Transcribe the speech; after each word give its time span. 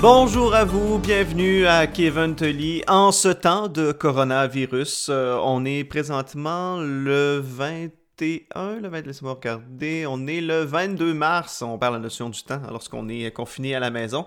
Bonjour 0.00 0.54
à 0.54 0.64
vous, 0.64 0.98
bienvenue 0.98 1.66
à 1.66 1.86
Kevin 1.86 2.34
Tully. 2.34 2.82
En 2.88 3.12
ce 3.12 3.28
temps 3.28 3.68
de 3.68 3.92
coronavirus, 3.92 5.08
euh, 5.10 5.38
on 5.44 5.66
est 5.66 5.84
présentement 5.84 6.78
le 6.80 7.38
21, 7.38 8.80
le 8.80 8.88
20, 8.88 9.06
laissez-moi 9.06 9.34
regarder, 9.34 10.06
on 10.08 10.26
est 10.26 10.40
le 10.40 10.62
22 10.62 11.12
mars, 11.12 11.60
on 11.60 11.76
parle 11.76 11.94
la 11.94 12.00
notion 12.00 12.30
du 12.30 12.42
temps 12.42 12.62
lorsqu'on 12.70 13.10
est 13.10 13.30
confiné 13.30 13.74
à 13.74 13.78
la 13.78 13.90
maison. 13.90 14.24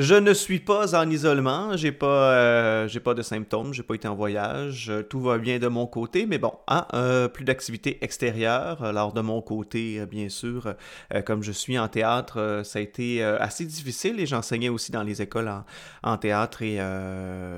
Je 0.00 0.14
ne 0.14 0.32
suis 0.32 0.60
pas 0.60 0.94
en 0.94 1.10
isolement, 1.10 1.76
j'ai 1.76 1.90
pas, 1.90 2.32
euh, 2.32 2.86
j'ai 2.86 3.00
pas 3.00 3.14
de 3.14 3.22
symptômes, 3.22 3.74
j'ai 3.74 3.82
pas 3.82 3.96
été 3.96 4.06
en 4.06 4.14
voyage, 4.14 4.90
euh, 4.90 5.02
tout 5.02 5.20
va 5.20 5.38
bien 5.38 5.58
de 5.58 5.66
mon 5.66 5.88
côté, 5.88 6.24
mais 6.24 6.38
bon, 6.38 6.52
hein, 6.68 6.86
euh, 6.94 7.26
plus 7.26 7.44
d'activité 7.44 7.98
extérieure. 8.00 8.84
Alors 8.84 9.12
de 9.12 9.20
mon 9.22 9.42
côté, 9.42 10.06
bien 10.06 10.28
sûr, 10.28 10.72
comme 11.26 11.42
je 11.42 11.50
suis 11.50 11.76
en 11.80 11.88
théâtre, 11.88 12.60
ça 12.64 12.78
a 12.78 12.82
été 12.82 13.24
assez 13.24 13.64
difficile 13.64 14.20
et 14.20 14.26
j'enseignais 14.26 14.68
aussi 14.68 14.92
dans 14.92 15.02
les 15.02 15.20
écoles 15.20 15.50
en, 16.04 16.16
théâtre 16.16 16.62
et 16.62 16.78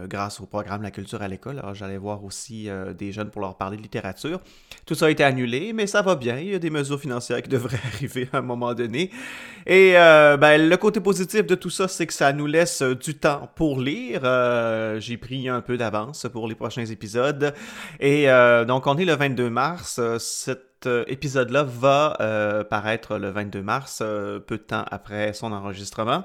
grâce 0.08 0.40
au 0.40 0.46
programme 0.46 0.80
La 0.80 0.90
culture 0.90 1.20
à 1.20 1.28
l'école, 1.28 1.58
alors 1.58 1.74
j'allais 1.74 1.98
voir 1.98 2.24
aussi 2.24 2.68
des 2.96 3.12
jeunes 3.12 3.28
pour 3.28 3.42
leur 3.42 3.58
parler 3.58 3.76
de 3.76 3.82
littérature. 3.82 4.40
Tout 4.86 4.94
ça 4.94 5.06
a 5.06 5.10
été 5.10 5.24
annulé, 5.24 5.74
mais 5.74 5.86
ça 5.86 6.00
va 6.00 6.14
bien, 6.14 6.38
il 6.38 6.48
y 6.48 6.54
a 6.54 6.58
des 6.58 6.70
mesures 6.70 7.00
financières 7.00 7.42
qui 7.42 7.48
devraient 7.50 7.80
arriver 7.94 8.30
à 8.32 8.38
un 8.38 8.42
moment 8.42 8.72
donné. 8.72 9.10
Et 9.66 9.92
ben, 9.92 10.56
le 10.56 10.76
côté 10.78 11.00
positif 11.00 11.44
de 11.44 11.54
tout 11.54 11.70
ça, 11.70 11.86
c'est 11.86 12.06
que 12.06 12.14
ça 12.14 12.29
nous 12.32 12.46
laisse 12.46 12.82
euh, 12.82 12.94
du 12.94 13.14
temps 13.16 13.50
pour 13.54 13.80
lire. 13.80 14.22
Euh, 14.24 15.00
j'ai 15.00 15.16
pris 15.16 15.48
un 15.48 15.60
peu 15.60 15.76
d'avance 15.76 16.26
pour 16.32 16.48
les 16.48 16.54
prochains 16.54 16.86
épisodes. 16.86 17.54
Et 17.98 18.30
euh, 18.30 18.64
donc, 18.64 18.86
on 18.86 18.96
est 18.96 19.04
le 19.04 19.14
22 19.14 19.50
mars. 19.50 20.00
Cet 20.18 20.86
épisode-là 20.86 21.62
va 21.62 22.64
paraître 22.70 23.18
le 23.18 23.28
22 23.30 23.60
mars, 23.60 23.98
peu 23.98 24.56
de 24.56 24.56
temps 24.56 24.86
après 24.90 25.34
son 25.34 25.52
enregistrement. 25.52 26.24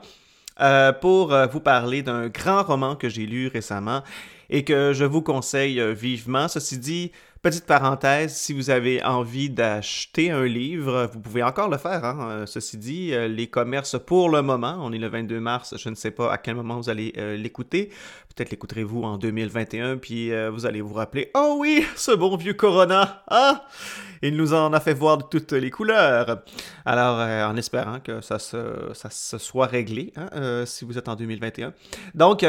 pour 1.02 1.36
vous 1.52 1.60
parler 1.60 2.04
d'un 2.04 2.30
grand 2.30 2.64
roman 2.64 2.96
que 2.96 3.10
j'ai 3.10 3.26
lu 3.26 3.48
récemment 3.48 4.02
et 4.50 4.64
que 4.64 4.94
je 4.94 5.04
vous 5.04 5.22
conseille 5.22 5.82
vivement. 5.94 6.48
Ceci 6.48 6.78
dit, 6.78 7.12
Petite 7.46 7.68
parenthèse, 7.68 8.36
si 8.36 8.54
vous 8.54 8.72
avez 8.72 9.04
envie 9.04 9.52
d'acheter 9.52 10.32
un 10.32 10.46
livre, 10.46 11.08
vous 11.14 11.20
pouvez 11.20 11.44
encore 11.44 11.70
le 11.70 11.78
faire. 11.78 12.04
Hein. 12.04 12.28
Euh, 12.28 12.46
ceci 12.48 12.76
dit, 12.76 13.14
euh, 13.14 13.28
les 13.28 13.46
commerces 13.46 14.00
pour 14.04 14.30
le 14.30 14.42
moment, 14.42 14.80
on 14.82 14.92
est 14.92 14.98
le 14.98 15.10
22 15.10 15.40
mars, 15.40 15.76
je 15.78 15.90
ne 15.90 15.94
sais 15.94 16.10
pas 16.10 16.34
à 16.34 16.40
quel 16.40 16.56
moment 16.56 16.78
vous 16.78 16.90
allez 16.90 17.14
euh, 17.20 17.38
l'écouter. 17.38 17.92
Peut-être 18.36 18.52
l'écouterez-vous 18.52 19.04
en 19.04 19.18
2021, 19.18 19.98
puis 19.98 20.32
vous 20.50 20.66
allez 20.66 20.82
vous 20.82 20.94
rappeler, 20.94 21.32
oh 21.36 21.56
oui, 21.60 21.86
ce 21.96 22.12
bon 22.12 22.36
vieux 22.36 22.54
Corona, 22.54 23.24
ah, 23.30 23.66
il 24.22 24.36
nous 24.36 24.54
en 24.54 24.74
a 24.74 24.82
fait 24.82 24.94
voir 24.94 25.18
de 25.18 25.24
toutes 25.24 25.54
les 25.54 25.72
couleurs. 25.72 26.44
Alors, 26.84 27.20
en 27.50 27.56
espérant 27.56 28.02
que 28.02 28.20
ça 28.20 28.38
se, 28.38 28.92
ça 28.94 29.10
se 29.10 29.38
soit 29.38 29.68
réglé, 29.68 30.12
hein, 30.18 30.66
si 30.66 30.84
vous 30.84 30.98
êtes 30.98 31.08
en 31.08 31.16
2021. 31.16 31.74
Donc, 32.14 32.46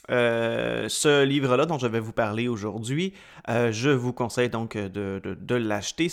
ce 0.10 1.24
livre-là 1.24 1.66
dont 1.66 1.78
je 1.78 1.88
vais 1.88 2.00
vous 2.00 2.14
parler 2.14 2.48
aujourd'hui, 2.48 3.14
je 3.48 3.90
vous 3.90 4.14
conseille 4.14 4.50
donc 4.50 4.78
de, 4.78 5.22
de 5.24 5.56
l'acheter. 5.56 6.10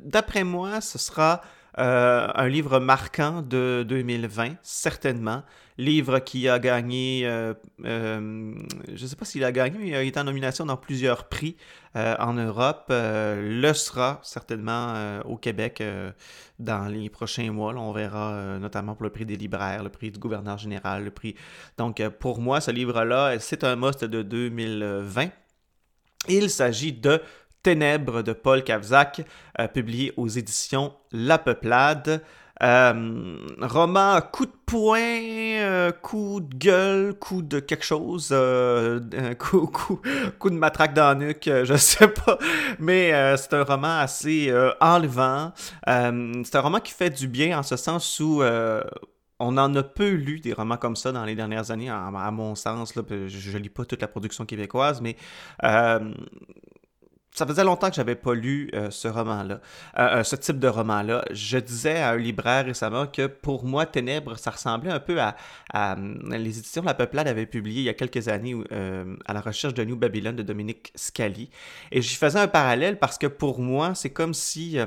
D'après 0.00 0.42
moi, 0.42 0.80
ce 0.80 0.98
sera 0.98 1.42
euh, 1.78 2.28
un 2.34 2.48
livre 2.48 2.78
marquant 2.80 3.42
de 3.42 3.84
2020, 3.86 4.56
certainement. 4.62 5.42
Livre 5.76 6.20
qui 6.20 6.48
a 6.48 6.58
gagné, 6.58 7.26
euh, 7.26 7.52
euh, 7.84 8.54
je 8.88 9.02
ne 9.02 9.06
sais 9.08 9.14
pas 9.14 9.26
s'il 9.26 9.44
a 9.44 9.52
gagné, 9.52 9.78
mais 9.78 9.88
il 9.88 9.94
a 9.94 10.02
été 10.02 10.18
en 10.18 10.24
nomination 10.24 10.64
dans 10.64 10.78
plusieurs 10.78 11.28
prix 11.28 11.56
en 11.94 12.34
Europe. 12.34 12.86
le 12.90 13.72
sera 13.72 14.20
certainement 14.22 15.20
au 15.24 15.38
Québec 15.38 15.82
dans 16.58 16.88
les 16.88 17.08
prochains 17.08 17.50
mois. 17.50 17.72
on 17.74 17.92
verra 17.92 18.58
notamment 18.58 18.94
pour 18.94 19.04
le 19.04 19.10
prix 19.10 19.24
des 19.24 19.36
libraires, 19.36 19.82
le 19.82 19.88
prix 19.88 20.10
du 20.10 20.18
gouverneur 20.18 20.58
général, 20.58 21.04
le 21.04 21.10
prix. 21.10 21.36
Donc 21.78 22.06
pour 22.20 22.42
moi, 22.42 22.60
ce 22.60 22.70
livre-là, 22.70 23.38
c'est 23.38 23.64
un 23.64 23.76
must 23.76 24.04
de 24.04 24.20
2020. 24.20 25.30
Il 26.28 26.50
s'agit 26.50 26.92
de 26.92 27.22
Ténèbres 27.62 28.22
de 28.22 28.32
Paul 28.32 28.62
Kavzak, 28.62 29.22
euh, 29.58 29.68
publié 29.68 30.12
aux 30.16 30.28
éditions 30.28 30.92
La 31.12 31.38
Peuplade. 31.38 32.22
Euh, 32.62 33.36
roman 33.60 34.18
coup 34.32 34.46
de 34.46 34.52
poing, 34.64 34.98
euh, 34.98 35.92
coup 35.92 36.40
de 36.40 36.56
gueule, 36.56 37.14
coup 37.14 37.42
de 37.42 37.60
quelque 37.60 37.84
chose, 37.84 38.28
coup, 39.38 40.50
de 40.50 40.54
matraque 40.54 40.94
dans 40.94 41.08
la 41.08 41.14
nuque, 41.16 41.50
je 41.64 41.76
sais 41.76 42.08
pas. 42.08 42.38
Mais 42.78 43.36
c'est 43.36 43.52
un 43.52 43.64
roman 43.64 43.98
assez 43.98 44.54
enlevant. 44.80 45.52
c'est 45.84 46.54
un 46.54 46.60
roman 46.60 46.80
qui 46.80 46.92
fait 46.92 47.10
du 47.10 47.28
bien 47.28 47.58
en 47.58 47.62
ce 47.62 47.76
sens 47.76 48.20
où 48.20 48.42
on 49.38 49.58
en 49.58 49.74
a 49.74 49.82
peu 49.82 50.12
lu 50.12 50.40
des 50.40 50.54
romans 50.54 50.78
comme 50.78 50.96
ça 50.96 51.12
dans 51.12 51.24
les 51.24 51.34
dernières 51.34 51.70
années, 51.70 51.90
à, 51.90 52.30
mon 52.30 52.54
sens. 52.54 52.94
Je 52.94 53.58
lis 53.58 53.68
pas 53.68 53.84
toute 53.84 54.00
la 54.00 54.08
production 54.08 54.46
québécoise, 54.46 55.02
mais 55.02 55.16
ça 57.36 57.46
faisait 57.46 57.64
longtemps 57.64 57.90
que 57.90 57.96
j'avais 57.96 58.14
pas 58.14 58.34
lu 58.34 58.70
euh, 58.72 58.90
ce 58.90 59.08
roman-là, 59.08 59.60
euh, 59.98 60.16
euh, 60.18 60.24
ce 60.24 60.36
type 60.36 60.58
de 60.58 60.68
roman-là. 60.68 61.22
Je 61.30 61.58
disais 61.58 61.98
à 61.98 62.12
un 62.12 62.16
libraire 62.16 62.64
récemment 62.64 63.06
que 63.06 63.26
pour 63.26 63.64
moi, 63.64 63.84
Ténèbres, 63.84 64.38
ça 64.38 64.50
ressemblait 64.50 64.90
un 64.90 65.00
peu 65.00 65.18
à, 65.20 65.36
les 66.30 66.58
éditions 66.58 66.82
La 66.82 66.94
Peuplade 66.94 67.28
avaient 67.28 67.44
publié 67.44 67.82
il 67.82 67.84
y 67.84 67.88
a 67.90 67.94
quelques 67.94 68.28
années 68.28 68.56
à 69.26 69.34
la 69.34 69.40
recherche 69.42 69.74
de 69.74 69.84
New 69.84 69.96
Babylon 69.96 70.32
de 70.32 70.42
Dominique 70.42 70.92
Scali. 70.94 71.50
Et 71.92 72.00
j'y 72.00 72.14
faisais 72.14 72.38
un 72.38 72.48
parallèle 72.48 72.98
parce 72.98 73.18
que 73.18 73.26
pour 73.26 73.60
moi, 73.60 73.94
c'est 73.94 74.10
comme 74.10 74.32
si 74.32 74.78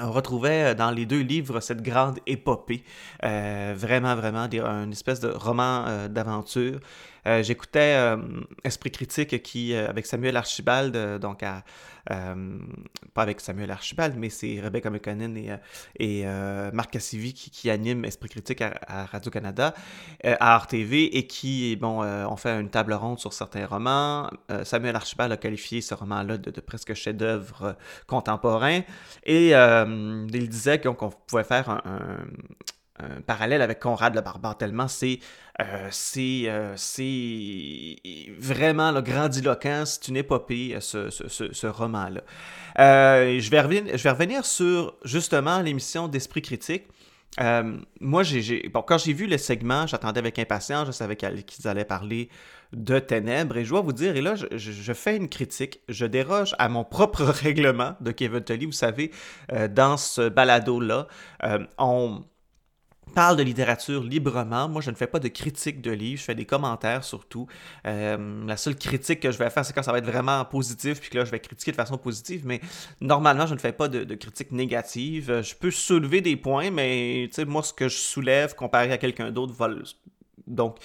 on 0.00 0.10
retrouvait 0.10 0.74
dans 0.74 0.90
les 0.90 1.04
deux 1.04 1.20
livres 1.20 1.60
cette 1.60 1.82
grande 1.82 2.18
épopée, 2.26 2.82
vraiment, 3.22 4.14
vraiment, 4.16 4.48
une 4.50 4.92
espèce 4.92 5.20
de 5.20 5.28
roman 5.28 6.08
d'aventure 6.08 6.80
euh, 7.26 7.42
j'écoutais 7.42 7.96
euh, 7.96 8.16
Esprit 8.64 8.90
critique 8.90 9.42
qui, 9.42 9.74
euh, 9.74 9.88
avec 9.88 10.06
Samuel 10.06 10.36
Archibald, 10.36 11.18
donc 11.18 11.42
à, 11.42 11.64
pas 12.08 13.22
avec 13.22 13.40
Samuel 13.40 13.72
Archibald, 13.72 14.14
mais 14.16 14.30
c'est 14.30 14.60
Rebecca 14.60 14.90
McConnell 14.90 15.36
et, 15.36 15.50
et 15.98 16.24
Marc 16.72 16.92
Cassivi 16.92 17.34
qui, 17.34 17.68
animent 17.68 18.04
Esprit 18.04 18.28
critique 18.28 18.62
à, 18.62 19.06
Radio-Canada, 19.06 19.74
à 20.22 20.56
RTV, 20.56 21.18
et 21.18 21.26
qui, 21.26 21.74
bon, 21.74 22.04
ont 22.04 22.36
fait 22.36 22.60
une 22.60 22.70
table 22.70 22.92
ronde 22.92 23.18
sur 23.18 23.32
certains 23.32 23.66
romans. 23.66 24.30
Samuel 24.62 24.94
Archibald 24.94 25.32
a 25.32 25.36
qualifié 25.36 25.80
ce 25.80 25.94
roman-là 25.94 26.38
de, 26.38 26.60
presque 26.60 26.94
chef-d'œuvre 26.94 27.74
contemporain, 28.06 28.82
et 29.24 29.50
il 29.50 30.48
disait 30.48 30.80
qu'on 30.80 31.10
pouvait 31.26 31.42
faire 31.42 31.70
un 31.70 31.82
un 31.86 32.18
parallèle 33.26 33.62
avec 33.62 33.80
Conrad 33.80 34.14
le 34.14 34.20
barbare 34.20 34.56
tellement 34.56 34.88
c'est 34.88 35.18
euh, 35.60 36.76
euh, 36.98 37.94
vraiment 38.38 38.92
le 38.92 39.00
grandiloquent, 39.00 39.84
c'est 39.86 40.08
une 40.08 40.18
épopée 40.18 40.74
euh, 40.74 40.80
ce, 40.80 41.08
ce, 41.10 41.52
ce, 41.52 41.66
roman-là. 41.66 42.20
je, 42.76 43.50
vais 43.50 43.60
revenir, 43.60 43.96
je 43.96 44.02
vais 44.02 44.10
revenir 44.10 44.44
sur 44.44 44.94
justement 45.04 45.60
l'émission 45.60 46.08
d'Esprit 46.08 46.42
critique. 46.42 46.84
moi, 48.00 48.22
j'ai, 48.22 48.70
quand 48.70 48.98
j'ai 48.98 49.14
vu 49.14 49.26
le 49.26 49.38
segment, 49.38 49.86
j'attendais 49.86 50.18
avec 50.18 50.38
impatience, 50.38 50.88
je 50.88 50.92
savais 50.92 51.16
qu'ils 51.16 51.68
allaient 51.68 51.84
parler 51.86 52.28
de 52.72 52.98
ténèbres, 52.98 53.56
et 53.56 53.64
je 53.64 53.70
dois 53.70 53.80
vous 53.80 53.92
dire, 53.92 54.16
et 54.16 54.20
là, 54.20 54.34
je, 54.34 54.92
fais 54.92 55.16
une 55.16 55.28
critique, 55.28 55.80
je 55.88 56.04
déroge 56.04 56.54
à 56.58 56.68
mon 56.68 56.84
propre 56.84 57.22
règlement 57.44 57.94
de 58.00 58.10
Kevin 58.10 58.42
Tully, 58.42 58.66
vous 58.66 58.72
savez, 58.72 59.10
dans 59.70 59.96
ce 59.96 60.28
balado-là, 60.28 61.06
on 61.78 62.24
parle 63.14 63.36
de 63.36 63.42
littérature 63.42 64.02
librement. 64.02 64.68
Moi, 64.68 64.82
je 64.82 64.90
ne 64.90 64.96
fais 64.96 65.06
pas 65.06 65.18
de 65.18 65.28
critique 65.28 65.80
de 65.80 65.90
livres, 65.90 66.20
je 66.20 66.24
fais 66.24 66.34
des 66.34 66.44
commentaires 66.44 67.04
surtout. 67.04 67.46
Euh, 67.86 68.44
la 68.46 68.56
seule 68.56 68.76
critique 68.76 69.20
que 69.20 69.30
je 69.30 69.38
vais 69.38 69.48
faire, 69.50 69.64
c'est 69.64 69.72
quand 69.72 69.82
ça 69.82 69.92
va 69.92 69.98
être 69.98 70.06
vraiment 70.06 70.44
positif, 70.44 71.00
puis 71.00 71.10
que 71.10 71.18
là, 71.18 71.24
je 71.24 71.30
vais 71.30 71.40
critiquer 71.40 71.70
de 71.70 71.76
façon 71.76 71.98
positive, 71.98 72.42
mais 72.44 72.60
normalement, 73.00 73.46
je 73.46 73.54
ne 73.54 73.58
fais 73.58 73.72
pas 73.72 73.88
de, 73.88 74.04
de 74.04 74.14
critique 74.14 74.52
négative. 74.52 75.40
Je 75.42 75.54
peux 75.54 75.70
soulever 75.70 76.20
des 76.20 76.36
points, 76.36 76.70
mais 76.70 77.30
moi, 77.46 77.62
ce 77.62 77.72
que 77.72 77.88
je 77.88 77.96
soulève 77.96 78.54
comparé 78.54 78.92
à 78.92 78.98
quelqu'un 78.98 79.30
d'autre 79.30 79.54
va... 79.54 79.68
Donc, 80.46 80.78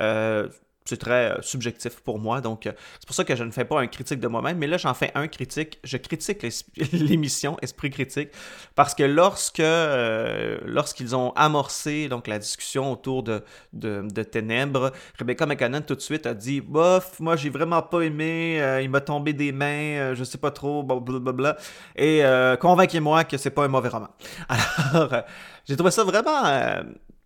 euh, 0.00 0.48
c'est 0.88 0.96
très 0.96 1.32
euh, 1.32 1.42
subjectif 1.42 2.00
pour 2.00 2.18
moi. 2.18 2.40
Donc, 2.40 2.66
euh, 2.66 2.72
c'est 2.98 3.06
pour 3.06 3.14
ça 3.14 3.24
que 3.24 3.36
je 3.36 3.44
ne 3.44 3.50
fais 3.50 3.66
pas 3.66 3.78
un 3.80 3.86
critique 3.86 4.20
de 4.20 4.28
moi-même. 4.28 4.56
Mais 4.56 4.66
là, 4.66 4.78
j'en 4.78 4.94
fais 4.94 5.12
un 5.14 5.28
critique. 5.28 5.78
Je 5.84 5.98
critique 5.98 6.46
l'émission 6.92 7.58
Esprit 7.60 7.90
critique 7.90 8.30
parce 8.74 8.94
que 8.94 9.02
lorsque 9.02 9.60
euh, 9.60 10.58
lorsqu'ils 10.64 11.14
ont 11.14 11.32
amorcé 11.32 12.08
donc 12.08 12.26
la 12.26 12.38
discussion 12.38 12.90
autour 12.90 13.22
de, 13.22 13.44
de, 13.74 14.22
Ténèbres, 14.22 14.92
Rebecca 15.18 15.44
McCannon 15.44 15.82
tout 15.82 15.94
de 15.94 16.00
suite 16.00 16.26
a 16.26 16.32
dit 16.32 16.62
Bof, 16.62 17.20
moi, 17.20 17.36
j'ai 17.36 17.50
vraiment 17.50 17.82
pas 17.82 18.00
aimé. 18.00 18.80
il 18.82 18.88
m'a 18.88 19.02
tombé 19.02 19.34
des 19.34 19.52
mains. 19.52 20.14
je 20.14 20.24
sais 20.24 20.38
pas 20.38 20.50
trop. 20.50 20.82
Blablabla. 20.82 21.56
Et 21.96 22.22
convainquez-moi 22.60 23.24
que 23.24 23.36
c'est 23.36 23.50
pas 23.50 23.64
un 23.64 23.68
mauvais 23.68 23.90
roman. 23.90 24.08
Alors, 24.48 25.22
j'ai 25.66 25.76
trouvé 25.76 25.90
ça 25.90 26.04
vraiment 26.04 26.42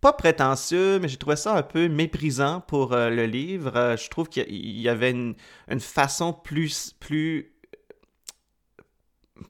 pas 0.03 0.11
prétentieux, 0.11 0.99
mais 0.99 1.07
j'ai 1.07 1.15
trouvé 1.15 1.37
ça 1.37 1.55
un 1.55 1.63
peu 1.63 1.87
méprisant 1.87 2.59
pour 2.59 2.91
euh, 2.91 3.09
le 3.09 3.25
livre. 3.25 3.71
Euh, 3.77 3.95
je 3.95 4.09
trouve 4.09 4.27
qu'il 4.27 4.53
y 4.53 4.89
avait 4.89 5.11
une, 5.11 5.35
façon 5.79 6.33
plus, 6.33 6.93
plus, 6.99 7.53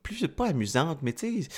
plus, 0.04 0.28
pas 0.28 0.50
amusante, 0.50 1.00
mais 1.02 1.14
tu 1.14 1.42
sais, 1.42 1.50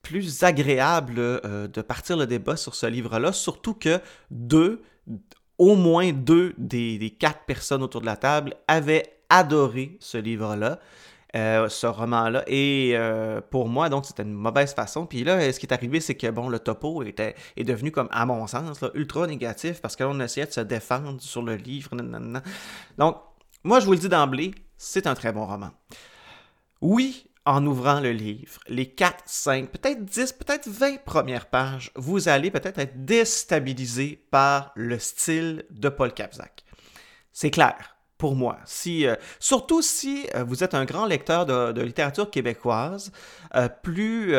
plus 0.00 0.44
agréable 0.44 1.16
euh, 1.18 1.66
de 1.66 1.82
partir 1.82 2.16
le 2.16 2.28
débat 2.28 2.56
sur 2.56 2.76
ce 2.76 2.86
livre-là, 2.86 3.32
surtout 3.32 3.74
que 3.74 4.00
deux, 4.30 4.80
au 5.58 5.74
moins 5.74 6.12
deux 6.12 6.54
des 6.56 7.16
quatre 7.18 7.46
personnes 7.46 7.82
autour 7.82 8.00
de 8.00 8.06
la 8.06 8.16
table 8.16 8.54
avaient 8.68 9.20
adoré 9.28 9.96
ce 9.98 10.18
livre-là. 10.18 10.78
Euh, 11.36 11.68
ce 11.68 11.86
roman-là. 11.86 12.42
Et 12.48 12.92
euh, 12.94 13.40
pour 13.40 13.68
moi, 13.68 13.88
donc, 13.88 14.04
c'était 14.04 14.24
une 14.24 14.32
mauvaise 14.32 14.74
façon. 14.74 15.06
Puis 15.06 15.22
là, 15.22 15.52
ce 15.52 15.60
qui 15.60 15.66
est 15.66 15.72
arrivé, 15.72 16.00
c'est 16.00 16.16
que, 16.16 16.28
bon, 16.28 16.48
le 16.48 16.58
topo 16.58 17.04
était, 17.04 17.36
est 17.56 17.62
devenu, 17.62 17.92
comme, 17.92 18.08
à 18.10 18.26
mon 18.26 18.48
sens, 18.48 18.82
ultra 18.94 19.28
négatif 19.28 19.80
parce 19.80 19.94
qu'on 19.94 20.18
essayait 20.18 20.46
de 20.46 20.52
se 20.52 20.60
défendre 20.60 21.20
sur 21.20 21.42
le 21.42 21.54
livre. 21.54 21.90
Donc, 22.98 23.16
moi, 23.62 23.78
je 23.78 23.86
vous 23.86 23.92
le 23.92 23.98
dis 23.98 24.08
d'emblée, 24.08 24.54
c'est 24.76 25.06
un 25.06 25.14
très 25.14 25.32
bon 25.32 25.46
roman. 25.46 25.70
Oui, 26.80 27.30
en 27.46 27.64
ouvrant 27.64 28.00
le 28.00 28.12
livre, 28.12 28.58
les 28.68 28.86
4, 28.86 29.22
5, 29.26 29.70
peut-être 29.70 30.04
10, 30.04 30.32
peut-être 30.32 30.68
20 30.68 31.04
premières 31.04 31.46
pages, 31.46 31.90
vous 31.94 32.28
allez 32.28 32.50
peut-être 32.50 32.78
être 32.78 33.04
déstabilisé 33.04 34.24
par 34.30 34.72
le 34.74 34.98
style 34.98 35.64
de 35.70 35.88
Paul 35.88 36.12
Capzac. 36.12 36.64
C'est 37.32 37.50
clair 37.50 37.96
pour 38.20 38.36
moi. 38.36 38.58
Si, 38.66 39.06
euh, 39.06 39.14
surtout 39.38 39.80
si 39.80 40.26
euh, 40.34 40.44
vous 40.44 40.62
êtes 40.62 40.74
un 40.74 40.84
grand 40.84 41.06
lecteur 41.06 41.46
de, 41.46 41.80
littérature 41.80 42.30
québécoise, 42.30 43.10
euh, 43.56 43.68
plus, 43.82 44.34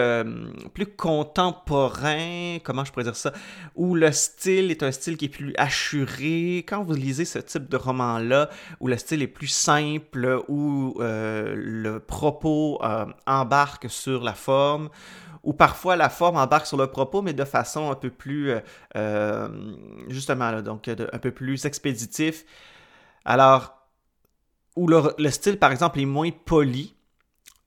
plus 0.73 0.85
contemporain, 0.85 2.59
comment 2.63 2.85
je 2.85 2.91
pourrais 2.91 3.05
dire 3.05 3.15
ça, 3.15 3.33
où 3.75 3.95
le 3.95 4.11
style 4.11 4.69
est 4.69 4.83
un 4.83 4.91
style 4.91 5.17
qui 5.17 5.25
est 5.25 5.29
plus 5.29 5.53
assuré. 5.57 6.63
Quand 6.67 6.83
vous 6.83 6.93
lisez 6.93 7.25
ce 7.25 7.39
type 7.39 7.67
de 7.69 7.75
roman-là, 7.75 8.49
où 8.79 8.87
le 8.87 8.97
style 8.97 9.23
est 9.23 9.27
plus 9.27 9.47
simple, 9.47 10.43
où 10.47 10.95
le 10.99 11.97
propos 11.97 12.79
embarque 13.25 13.89
sur 13.89 14.23
la 14.23 14.33
forme, 14.33 14.89
ou 15.43 15.53
parfois 15.53 15.95
la 15.95 16.09
forme 16.09 16.37
embarque 16.37 16.67
sur 16.67 16.77
le 16.77 16.85
propos, 16.85 17.23
mais 17.23 17.33
de 17.33 17.45
façon 17.45 17.89
un 17.89 17.95
peu 17.95 18.11
plus, 18.11 18.53
justement, 20.07 20.61
donc 20.61 20.87
un 20.87 21.19
peu 21.19 21.31
plus 21.31 21.65
expéditif. 21.65 22.45
Alors, 23.25 23.81
où 24.75 24.87
le, 24.87 25.29
style, 25.29 25.57
par 25.57 25.71
exemple, 25.71 25.99
est 25.99 26.05
moins 26.05 26.31
poli, 26.31 26.95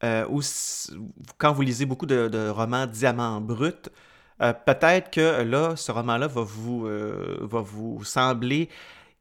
euh, 0.03 0.27
ou 0.29 0.41
quand 1.39 1.53
vous 1.53 1.62
lisez 1.62 1.87
beaucoup 1.87 2.06
de, 2.06 2.49
romans 2.49 2.87
diamants 2.87 3.41
brut, 3.41 3.91
euh, 4.43 4.53
peut-être 4.53 5.11
que 5.11 5.43
là, 5.43 5.77
ce 5.77 5.93
roman-là 5.93 6.27
va 6.27 6.43
vous, 6.43 6.87
euh, 6.87 7.39
va 7.43 7.61
vous 7.61 8.03
sembler 8.05 8.69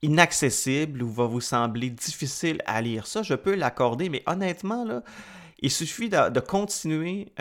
inaccessible 0.02 1.04
ou 1.04 1.10
va 1.10 1.26
vous 1.26 1.42
sembler 1.42 1.90
difficile 1.90 2.62
à 2.66 2.82
lire. 2.82 3.08
Ça, 3.08 3.22
je 3.22 3.36
peux 3.36 3.56
l'accorder, 3.56 4.10
mais 4.10 4.24
honnêtement, 4.26 4.84
là, 4.84 5.04
il 5.60 5.72
suffit 5.72 6.10
de, 6.10 6.30
de 6.30 6.40
continuer 6.42 7.32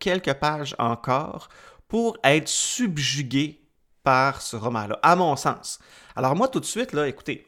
quelques 0.00 0.34
pages 0.34 0.74
encore 0.80 1.48
pour 1.86 2.18
être 2.24 2.48
subjugué 2.48 3.60
par 4.02 4.42
ce 4.42 4.56
roman-là, 4.56 4.98
à 5.02 5.14
mon 5.14 5.36
sens. 5.36 5.78
Alors 6.16 6.34
moi, 6.34 6.48
tout 6.48 6.58
de 6.58 6.64
suite, 6.64 6.92
là, 6.92 7.06
écoutez, 7.06 7.47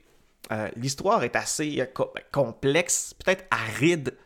euh, 0.53 0.69
l'histoire 0.77 1.23
est 1.23 1.37
assez 1.37 1.81
euh, 1.81 1.87
ben, 1.97 2.23
complexe, 2.33 3.15
peut-être 3.15 3.45
aride 3.51 4.17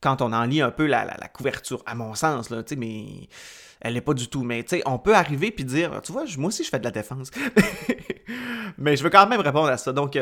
quand 0.00 0.22
on 0.22 0.32
en 0.32 0.44
lit 0.44 0.62
un 0.62 0.70
peu 0.70 0.86
la, 0.86 1.04
couverture, 1.32 1.82
à 1.86 1.94
mon 1.94 2.14
sens, 2.14 2.48
là, 2.48 2.62
mais 2.78 3.28
elle 3.80 3.94
n'est 3.94 4.00
pas 4.00 4.14
du 4.14 4.28
tout. 4.28 4.42
Mais 4.42 4.64
on 4.86 4.98
peut 4.98 5.14
arriver 5.14 5.50
puis 5.50 5.64
dire, 5.64 6.00
tu 6.02 6.12
vois, 6.12 6.24
moi 6.38 6.48
aussi 6.48 6.64
je 6.64 6.70
fais 6.70 6.78
de 6.78 6.84
la 6.84 6.90
défense. 6.90 7.30
mais 8.78 8.96
je 8.96 9.02
veux 9.02 9.10
quand 9.10 9.26
même 9.26 9.40
répondre 9.40 9.68
à 9.68 9.76
ça. 9.76 9.92
Donc, 9.92 10.18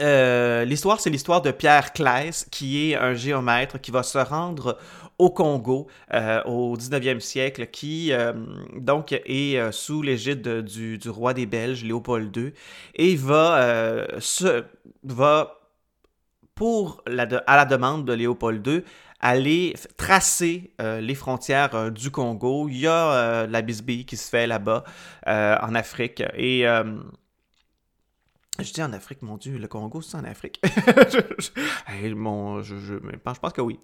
euh, 0.00 0.64
l'histoire, 0.64 1.00
c'est 1.00 1.10
l'histoire 1.10 1.42
de 1.42 1.50
Pierre 1.50 1.92
Claes, 1.92 2.46
qui 2.50 2.90
est 2.90 2.96
un 2.96 3.14
géomètre 3.14 3.80
qui 3.80 3.90
va 3.90 4.02
se 4.02 4.18
rendre 4.18 4.78
au 5.18 5.30
Congo 5.30 5.88
euh, 6.14 6.42
au 6.44 6.76
19e 6.76 7.20
siècle, 7.20 7.66
qui 7.66 8.12
euh, 8.12 8.32
donc 8.76 9.12
est 9.12 9.72
sous 9.72 10.02
l'égide 10.02 10.62
du, 10.62 10.98
roi 11.08 11.34
des 11.34 11.46
Belges, 11.46 11.84
Léopold 11.84 12.34
II, 12.34 12.52
et 12.94 13.16
va, 13.16 14.06
va 15.04 15.56
à 17.46 17.56
la 17.56 17.64
demande 17.64 18.04
de 18.04 18.12
Léopold 18.12 18.66
II, 18.66 18.84
aller 19.18 19.74
tracer 19.96 20.74
les 20.78 21.14
frontières 21.14 21.90
du 21.90 22.10
Congo. 22.10 22.68
Il 22.68 22.80
y 22.80 22.86
a 22.86 23.46
la 23.46 23.62
bisbille 23.62 24.04
qui 24.04 24.18
se 24.18 24.28
fait 24.28 24.46
là-bas 24.46 24.84
en 25.26 25.74
Afrique 25.74 26.22
et 26.36 26.66
je 28.58 28.72
dis 28.72 28.82
en 28.82 28.92
Afrique, 28.92 29.22
mon 29.22 29.36
Dieu, 29.36 29.58
le 29.58 29.68
Congo, 29.68 30.02
c'est 30.02 30.16
en 30.16 30.24
Afrique. 30.24 30.60
je, 30.64 32.14
mon, 32.14 32.62
je, 32.62 32.96
pense 33.22 33.52
que 33.52 33.60
oui. 33.60 33.78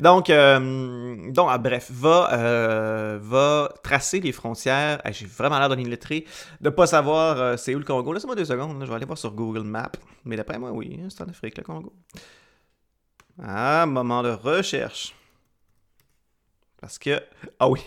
Donc, 0.00 0.30
euh, 0.30 1.30
donc 1.32 1.48
ah, 1.50 1.58
bref, 1.58 1.90
va, 1.90 2.32
euh, 2.32 3.18
va 3.20 3.74
tracer 3.82 4.20
les 4.20 4.32
frontières. 4.32 5.02
J'ai 5.10 5.26
vraiment 5.26 5.58
l'air 5.58 5.68
d'un 5.68 5.78
illettré 5.78 6.24
de 6.60 6.68
ne 6.68 6.70
pas 6.70 6.86
savoir 6.86 7.38
euh, 7.38 7.56
c'est 7.56 7.74
où 7.74 7.78
le 7.78 7.84
Congo. 7.84 8.12
Laissez-moi 8.12 8.36
deux 8.36 8.44
secondes, 8.44 8.80
je 8.80 8.88
vais 8.88 8.94
aller 8.94 9.06
voir 9.06 9.18
sur 9.18 9.32
Google 9.32 9.64
Maps. 9.64 9.92
Mais 10.24 10.36
d'après 10.36 10.58
moi, 10.58 10.70
oui, 10.72 10.98
c'est 11.08 11.22
en 11.22 11.28
Afrique, 11.28 11.58
le 11.58 11.64
Congo. 11.64 11.92
Ah, 13.42 13.86
moment 13.86 14.22
de 14.22 14.30
recherche. 14.30 15.14
Parce 16.80 16.98
que. 16.98 17.20
Ah 17.58 17.68
oui, 17.68 17.80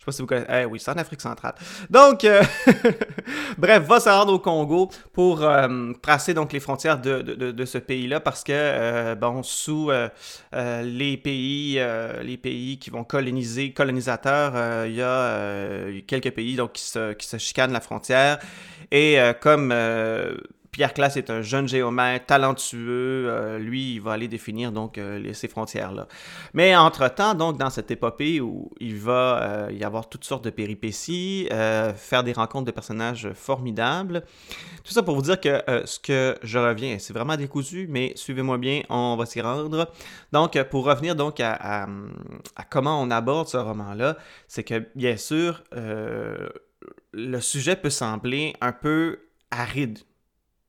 sais 0.00 0.06
pas 0.06 0.12
si 0.12 0.22
vous 0.22 0.26
connaissez. 0.26 0.62
Eh 0.62 0.64
oui, 0.64 0.80
c'est 0.80 0.90
en 0.90 0.96
Afrique 0.96 1.20
centrale. 1.20 1.54
Donc, 1.90 2.24
euh, 2.24 2.42
bref, 3.58 3.82
va 3.84 4.00
se 4.00 4.08
rendre 4.08 4.32
au 4.32 4.38
Congo 4.38 4.90
pour 5.12 5.42
euh, 5.42 5.92
tracer 6.00 6.32
donc 6.32 6.52
les 6.52 6.60
frontières 6.60 6.98
de, 6.98 7.20
de, 7.20 7.64
ce 7.64 7.78
pays-là 7.78 8.20
parce 8.20 8.42
que, 8.42 8.52
euh, 8.54 9.14
bon, 9.14 9.42
sous 9.42 9.90
les 10.52 11.16
pays 11.16 11.80
les 12.22 12.36
pays 12.36 12.78
qui 12.78 12.90
vont 12.90 13.04
coloniser, 13.04 13.72
colonisateurs, 13.72 14.86
il 14.86 14.94
y 14.94 15.02
a 15.02 15.84
quelques 16.06 16.30
pays 16.30 16.56
donc, 16.56 16.72
qui, 16.72 16.82
se, 16.82 17.12
qui 17.12 17.26
se 17.26 17.36
chicanent 17.36 17.72
la 17.72 17.80
frontière. 17.80 18.38
Et 18.90 19.18
comme 19.40 19.72
Pierre 20.72 20.94
Classe 20.94 21.16
est 21.16 21.30
un 21.30 21.42
jeune 21.42 21.66
géomètre 21.66 22.26
talentueux. 22.26 23.26
Euh, 23.28 23.58
lui, 23.58 23.94
il 23.94 24.00
va 24.00 24.12
aller 24.12 24.28
définir 24.28 24.70
donc 24.70 24.98
euh, 24.98 25.32
ces 25.32 25.48
frontières-là. 25.48 26.06
Mais 26.54 26.76
entre-temps, 26.76 27.34
donc, 27.34 27.58
dans 27.58 27.70
cette 27.70 27.90
épopée 27.90 28.40
où 28.40 28.70
il 28.78 28.96
va 28.96 29.42
euh, 29.42 29.72
y 29.72 29.82
avoir 29.82 30.08
toutes 30.08 30.24
sortes 30.24 30.44
de 30.44 30.50
péripéties, 30.50 31.48
faire 31.96 32.22
des 32.24 32.32
rencontres 32.32 32.66
de 32.66 32.70
personnages 32.70 33.30
formidables, 33.34 34.22
tout 34.84 34.92
ça 34.92 35.02
pour 35.02 35.16
vous 35.16 35.22
dire 35.22 35.40
que 35.40 35.62
ce 35.84 35.98
que 35.98 36.36
je 36.42 36.58
reviens, 36.58 36.98
c'est 36.98 37.12
vraiment 37.12 37.36
décousu, 37.36 37.86
mais 37.88 38.12
suivez-moi 38.14 38.58
bien, 38.58 38.82
on 38.88 39.16
va 39.16 39.26
s'y 39.26 39.40
rendre. 39.40 39.90
Donc, 40.32 40.60
pour 40.64 40.84
revenir 40.84 41.16
donc 41.16 41.40
à, 41.40 41.86
à 42.56 42.64
comment 42.68 43.00
on 43.00 43.10
aborde 43.10 43.48
ce 43.48 43.56
roman-là, 43.56 44.16
c'est 44.48 44.64
que, 44.64 44.86
bien 44.94 45.16
sûr, 45.16 45.62
le 47.12 47.40
sujet 47.40 47.76
peut 47.76 47.90
sembler 47.90 48.54
un 48.60 48.72
peu 48.72 49.20
aride 49.50 49.98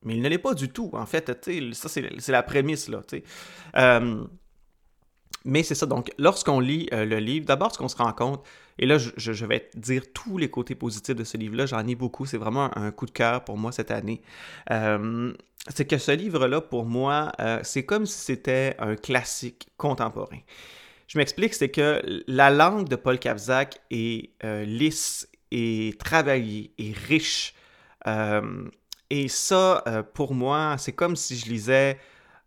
mais 0.04 0.14
il 0.14 0.22
ne 0.22 0.28
l'est 0.28 0.38
pas 0.38 0.54
du 0.54 0.68
tout. 0.68 0.90
En 0.92 1.06
fait, 1.06 1.26
ça, 1.74 1.88
c'est 1.88 2.28
la 2.28 2.42
prémisse. 2.42 2.88
Là, 2.88 3.02
euh, 3.76 4.24
mais 5.44 5.62
c'est 5.62 5.74
ça. 5.74 5.86
Donc, 5.86 6.12
lorsqu'on 6.18 6.60
lit 6.60 6.88
euh, 6.92 7.04
le 7.04 7.18
livre, 7.18 7.46
d'abord, 7.46 7.72
ce 7.72 7.78
qu'on 7.78 7.88
se 7.88 7.96
rend 7.96 8.12
compte, 8.12 8.44
et 8.78 8.86
là, 8.86 8.98
je, 8.98 9.46
vais 9.46 9.70
dire 9.74 10.02
tous 10.12 10.38
les 10.38 10.50
côtés 10.50 10.74
positifs 10.74 11.14
de 11.14 11.24
ce 11.24 11.36
livre-là, 11.36 11.66
j'en 11.66 11.86
ai 11.86 11.94
beaucoup. 11.94 12.26
C'est 12.26 12.38
vraiment 12.38 12.76
un 12.76 12.90
coup 12.90 13.06
de 13.06 13.10
cœur 13.10 13.44
pour 13.44 13.58
moi 13.58 13.70
cette 13.70 13.90
année. 13.90 14.22
Euh, 14.70 15.32
c'est 15.68 15.86
que 15.86 15.98
ce 15.98 16.12
livre-là, 16.12 16.60
pour 16.60 16.84
moi, 16.84 17.32
c'est 17.62 17.84
comme 17.84 18.06
si 18.06 18.18
c'était 18.18 18.74
un 18.80 18.96
classique 18.96 19.68
contemporain. 19.76 20.40
Je 21.06 21.18
m'explique, 21.18 21.54
c'est 21.54 21.68
que 21.68 22.02
la 22.26 22.50
langue 22.50 22.88
de 22.88 22.96
Paul 22.96 23.18
Kavzak 23.18 23.78
est 23.90 24.30
lisse 24.64 25.28
et 25.52 25.94
travaillé 26.00 26.72
et 26.78 26.92
riche. 27.06 27.54
Et 29.12 29.28
ça, 29.28 29.84
pour 30.14 30.32
moi, 30.32 30.76
c'est 30.78 30.92
comme 30.92 31.16
si 31.16 31.36
je 31.36 31.46
lisais 31.46 31.98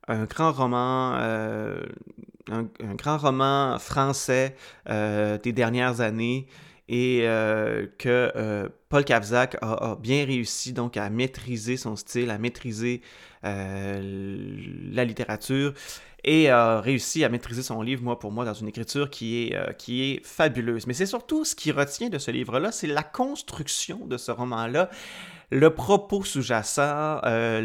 un 0.08 0.26
grand 0.26 0.52
roman, 0.52 1.14
un, 1.14 2.64
grand 2.96 3.18
roman 3.18 3.78
français 3.78 4.56
des 4.88 5.54
dernières 5.54 6.02
années 6.02 6.48
et 6.90 7.22
que 8.00 8.72
Paul 8.90 9.04
Kavzak 9.06 9.58
a, 9.62 9.96
bien 10.02 10.26
réussi 10.26 10.74
donc 10.74 10.98
à 10.98 11.10
maîtriser 11.12 11.78
son 11.78 11.96
style, 11.96 12.32
à 12.32 12.40
maîtriser 12.40 13.02
la 13.44 15.06
littérature 15.06 15.74
et 16.26 16.50
a 16.50 16.82
réussi 16.82 17.24
à 17.24 17.30
maîtriser 17.30 17.62
son 17.62 17.82
livre, 17.84 18.04
moi 18.04 18.20
pour 18.20 18.32
moi, 18.32 18.46
dans 18.46 18.54
une 18.54 18.68
écriture 18.68 19.12
qui 19.12 19.44
est, 19.44 19.56
euh, 19.56 19.72
qui 19.74 20.02
est 20.02 20.26
fabuleuse. 20.26 20.88
Mais 20.88 20.94
c'est 20.94 21.06
surtout 21.06 21.46
ce 21.46 21.54
qui 21.56 21.72
retient 21.72 22.10
de 22.10 22.18
ce 22.18 22.32
livre-là, 22.32 22.72
c'est 22.72 22.88
la 22.88 23.04
construction 23.04 24.06
de 24.08 24.18
ce 24.18 24.32
roman-là, 24.32 24.90
le 25.52 25.70
propos 25.70 26.24
sous-jacent, 26.24 27.20
euh, 27.24 27.62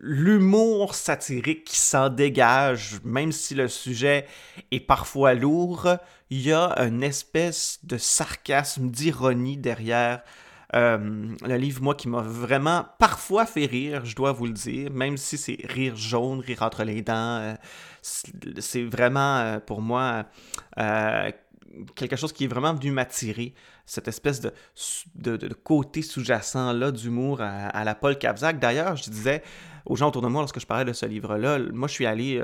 l'humour 0.00 0.94
satirique 0.94 1.64
qui 1.64 1.78
s'en 1.78 2.08
dégage, 2.08 3.00
même 3.04 3.32
si 3.32 3.54
le 3.54 3.68
sujet 3.68 4.26
est 4.70 4.80
parfois 4.80 5.34
lourd, 5.34 5.88
il 6.30 6.40
y 6.40 6.52
a 6.52 6.74
une 6.78 7.02
espèce 7.02 7.78
de 7.82 7.98
sarcasme, 7.98 8.90
d'ironie 8.90 9.56
derrière 9.56 10.22
euh, 10.74 11.28
le 11.46 11.56
livre, 11.56 11.82
moi, 11.82 11.94
qui 11.94 12.08
m'a 12.08 12.22
vraiment 12.22 12.86
parfois 12.98 13.46
fait 13.46 13.66
rire, 13.66 14.04
je 14.04 14.16
dois 14.16 14.32
vous 14.32 14.46
le 14.46 14.52
dire, 14.52 14.90
même 14.90 15.16
si 15.16 15.38
c'est 15.38 15.58
rire 15.64 15.94
jaune, 15.94 16.40
rire 16.40 16.62
entre 16.62 16.82
les 16.82 17.02
dents. 17.02 17.14
Euh, 17.14 17.54
c'est 18.02 18.82
vraiment, 18.82 19.60
pour 19.66 19.80
moi, 19.80 20.26
quelque 21.94 22.16
chose 22.16 22.32
qui 22.32 22.44
est 22.44 22.48
vraiment 22.48 22.74
venu 22.74 22.90
m'attirer. 22.90 23.54
Cette 23.86 24.08
espèce 24.08 24.40
de, 24.40 24.52
de, 25.14 25.54
côté 25.54 26.02
sous-jacent-là 26.02 26.90
d'humour 26.90 27.40
à, 27.40 27.84
la 27.84 27.94
Paul 27.94 28.16
Kavzak. 28.18 28.58
D'ailleurs, 28.58 28.96
je 28.96 29.10
disais 29.10 29.42
aux 29.86 29.96
gens 29.96 30.08
autour 30.08 30.22
de 30.22 30.28
moi 30.28 30.40
lorsque 30.40 30.60
je 30.60 30.66
parlais 30.66 30.84
de 30.84 30.92
ce 30.92 31.06
livre-là, 31.06 31.58
moi, 31.72 31.88
je 31.88 31.92
suis 31.92 32.06
allé 32.06 32.42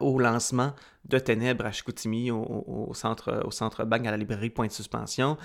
au 0.00 0.18
lancement 0.18 0.74
de 1.04 1.18
Ténèbres 1.18 1.66
à 1.66 1.72
Chicoutimi, 1.72 2.30
au, 2.30 2.90
centre, 2.94 3.42
au 3.44 3.50
centre 3.50 3.84
Bang 3.84 4.06
à 4.06 4.10
la 4.10 4.16
librairie 4.16 4.50
Point 4.50 4.66
de 4.66 4.72
Suspension. 4.72 5.36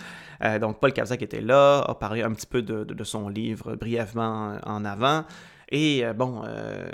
Euh, 0.44 0.60
donc, 0.60 0.80
Paul 0.80 0.94
Kavzak 0.94 1.22
était 1.22 1.42
là, 1.42 1.80
a 1.80 1.96
parlé 1.96 2.24
un 2.24 2.32
petit 2.34 2.48
peu 2.48 2.62
de, 2.62 3.04
son 3.04 3.30
livre 3.30 3.76
brièvement 3.76 4.58
en 4.64 4.86
avant. 4.86 5.26
Et 5.70 6.06
euh, 6.06 6.14
bon, 6.14 6.44
euh, 6.46 6.90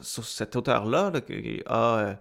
cet 0.00 0.56
auteur-là 0.56 1.12
a, 1.66 2.16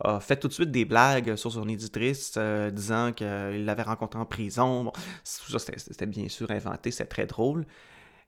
a, 0.00 0.20
fait 0.20 0.36
tout 0.36 0.48
de 0.48 0.52
suite 0.52 0.70
des 0.70 0.84
blagues 0.84 1.36
sur 1.36 1.52
son 1.52 1.68
éditrice, 1.68 2.38
disant 2.72 3.12
qu'il 3.12 3.64
l'avait 3.64 3.82
rencontré 3.82 4.18
en 4.18 4.26
prison. 4.26 4.84
Bon, 4.84 4.92
ça, 5.24 5.58
c'était 5.58 6.06
bien 6.06 6.28
sûr 6.28 6.50
inventé, 6.50 6.90
c'est 6.90 7.06
très 7.06 7.26
drôle. 7.26 7.66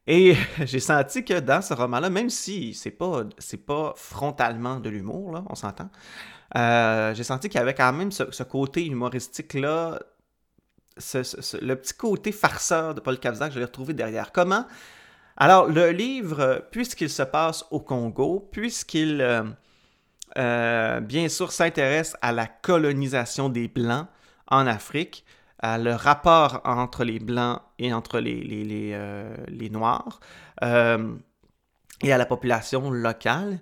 Et 0.07 0.37
j'ai 0.65 0.81
senti 0.81 1.25
que 1.25 1.41
dans 1.41 1.63
ce 1.63 1.75
roman-là, 1.75 2.11
même 2.11 2.31
si 2.31 2.75
c'est 2.75 2.91
pas, 2.91 3.25
pas 3.67 3.95
frontalement 3.97 4.81
de 4.81 4.91
l'humour, 4.91 5.33
là, 5.33 5.45
on 5.49 5.55
s'entend, 5.55 5.91
euh, 6.57 7.15
j'ai 7.15 7.25
senti 7.25 7.49
qu'il 7.49 7.59
y 7.59 7.63
avait 7.63 7.75
quand 7.75 7.93
même 7.93 8.13
ce, 8.13 8.43
côté 8.43 8.87
humoristique-là, 8.87 9.99
le 10.97 11.75
petit 11.75 11.95
côté 11.95 12.31
farceur 12.33 12.95
de 12.95 13.01
Paul 13.01 13.19
Kavzak, 13.19 13.53
je 13.53 13.59
l'ai 13.59 13.65
retrouvé 13.65 13.95
derrière. 13.95 14.31
Comment? 14.31 14.67
Alors, 15.37 15.67
le 15.67 15.91
livre, 15.91 16.65
puisqu'il 16.71 17.11
se 17.11 17.25
passe 17.25 17.65
au 17.73 17.81
Congo, 17.81 18.49
puisqu'il, 18.53 19.21
euh, 19.21 19.43
euh, 20.39 21.01
bien 21.01 21.29
sûr, 21.29 21.53
s'intéresse 21.53 22.17
à 22.23 22.33
la 22.33 22.47
colonisation 22.47 23.49
des 23.49 23.69
Blancs 23.69 24.07
en 24.49 24.67
Afrique, 24.67 25.25
le 25.63 25.93
rapport 25.95 26.61
entre 26.65 27.05
les 27.05 27.19
Blancs 27.19 27.61
et 27.79 27.95
entre 27.95 28.21
les, 28.21 28.43
les, 28.43 28.65
les, 28.65 28.91
euh, 28.93 29.35
Noirs 29.71 30.21
euh, 30.63 31.15
et 32.03 32.13
à 32.13 32.19
la 32.19 32.27
population 32.27 32.91
locale. 32.91 33.61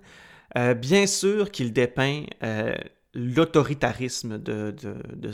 Bien 0.55 1.07
sûr 1.07 1.49
qu'il 1.49 1.73
dépeint 1.73 2.25
l'autoritarisme 3.13 4.37
de, 4.37 4.71
de, 4.71 4.95
de, 5.15 5.31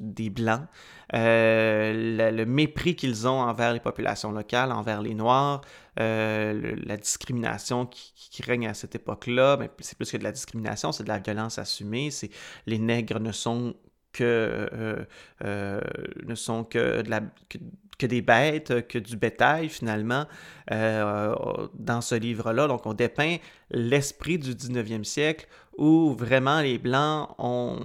des 0.00 0.30
Blancs, 0.30 0.66
le, 1.12 2.44
mépris 2.44 2.96
qu'ils 2.96 3.28
ont 3.28 3.40
envers 3.40 3.72
les 3.72 3.80
populations 3.80 4.32
locales, 4.32 4.72
envers 4.72 5.02
les 5.02 5.14
Noirs, 5.14 5.60
la 5.96 6.96
discrimination 6.96 7.86
qui, 7.86 8.42
règne 8.42 8.66
à 8.68 8.74
cette 8.74 8.94
époque-là, 8.94 9.56
mais 9.58 9.70
c'est 9.80 9.96
plus 9.96 10.10
que 10.10 10.16
de 10.16 10.24
la 10.24 10.32
discrimination, 10.32 10.92
c'est 10.92 11.04
de 11.04 11.08
la 11.08 11.18
violence 11.18 11.58
assumée. 11.58 12.10
C'est 12.10 12.30
les 12.66 12.78
nègres 12.78 13.20
ne 13.20 13.32
sont 13.32 13.74
que 14.12 14.68
euh, 14.72 15.04
euh, 15.44 15.80
ne 16.26 16.34
sont 16.34 16.64
que, 16.64 17.02
de 17.02 17.10
la, 17.10 17.20
que, 17.48 17.58
des 18.06 18.22
bêtes, 18.22 18.86
que 18.88 18.98
du 18.98 19.16
bétail 19.16 19.68
finalement 19.68 20.26
euh, 20.70 21.34
dans 21.74 22.00
ce 22.00 22.14
livre-là. 22.14 22.66
Donc 22.66 22.86
on 22.86 22.94
dépeint 22.94 23.36
l'esprit 23.70 24.38
du 24.38 24.54
19e 24.54 25.04
siècle 25.04 25.46
où 25.76 26.14
vraiment 26.14 26.60
les 26.60 26.78
Blancs 26.78 27.28
ont, 27.38 27.80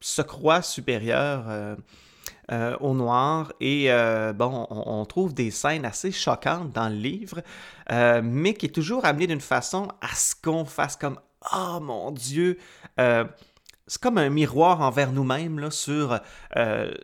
se 0.00 0.22
croient 0.22 0.62
supérieurs. 0.62 1.76
aux 2.80 2.94
Noirs. 2.94 3.52
Et 3.60 3.88
bon, 4.34 4.66
on, 4.70 5.04
trouve 5.04 5.32
des 5.34 5.52
scènes 5.52 5.84
assez 5.84 6.10
choquantes 6.10 6.72
dans 6.72 6.88
le 6.88 6.96
livre, 6.96 7.42
mais 7.88 8.54
qui 8.54 8.66
est 8.66 8.74
toujours 8.74 9.04
amené 9.04 9.28
d'une 9.28 9.40
façon 9.40 9.86
à 10.00 10.12
ce 10.16 10.34
qu'on 10.34 10.64
fasse 10.64 10.96
comme 10.96 11.20
Oh 11.54 11.78
mon 11.80 12.10
Dieu, 12.10 12.58
c'est 13.90 14.00
comme 14.00 14.18
un 14.18 14.30
miroir 14.30 14.82
envers 14.82 15.10
nous-mêmes 15.10 15.68
sur 15.72 16.20
euh, 16.56 16.94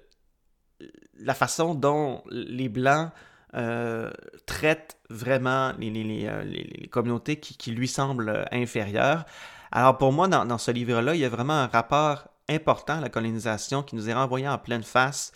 la 1.20 1.35
façon 1.35 1.75
dont 1.75 2.23
les 2.30 2.68
Blancs 2.68 3.11
euh, 3.54 4.11
traitent 4.46 4.99
vraiment 5.08 5.73
les, 5.78 6.26
euh, 6.26 6.44
communautés 6.90 7.37
qui, 7.37 7.70
lui 7.70 7.88
semblent 7.88 8.46
inférieures. 8.52 9.25
Alors 9.73 9.99
pour 9.99 10.12
moi, 10.12 10.28
dans, 10.28 10.58
ce 10.58 10.70
livre-là, 10.70 11.14
il 11.14 11.20
y 11.20 11.25
a 11.25 11.28
vraiment 11.28 11.54
un 11.54 11.66
rapport 11.66 12.28
important 12.49 12.99
à 12.99 13.00
la 13.00 13.08
colonisation 13.08 13.82
qui 13.82 13.96
nous 13.96 14.08
est 14.08 14.14
renvoyé 14.14 14.49
en 14.49 14.58
pleine 14.58 14.82
face 14.82 15.32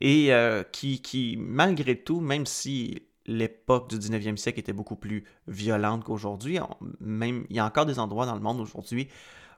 et 0.00 0.32
qui, 0.72 1.00
qui, 1.02 1.36
malgré 1.38 1.96
tout, 1.96 2.20
même 2.20 2.46
si 2.46 3.02
l'époque 3.26 3.88
du 3.88 3.96
19e 3.96 4.36
siècle 4.36 4.60
était 4.60 4.72
beaucoup 4.72 4.96
plus 4.96 5.24
violente 5.46 6.04
qu'aujourd'hui, 6.04 6.58
même 7.00 7.44
il 7.50 7.56
y 7.56 7.58
a 7.58 7.64
encore 7.64 7.86
des 7.86 7.98
endroits 7.98 8.26
dans 8.26 8.34
le 8.34 8.40
monde 8.40 8.60
aujourd'hui 8.60 9.08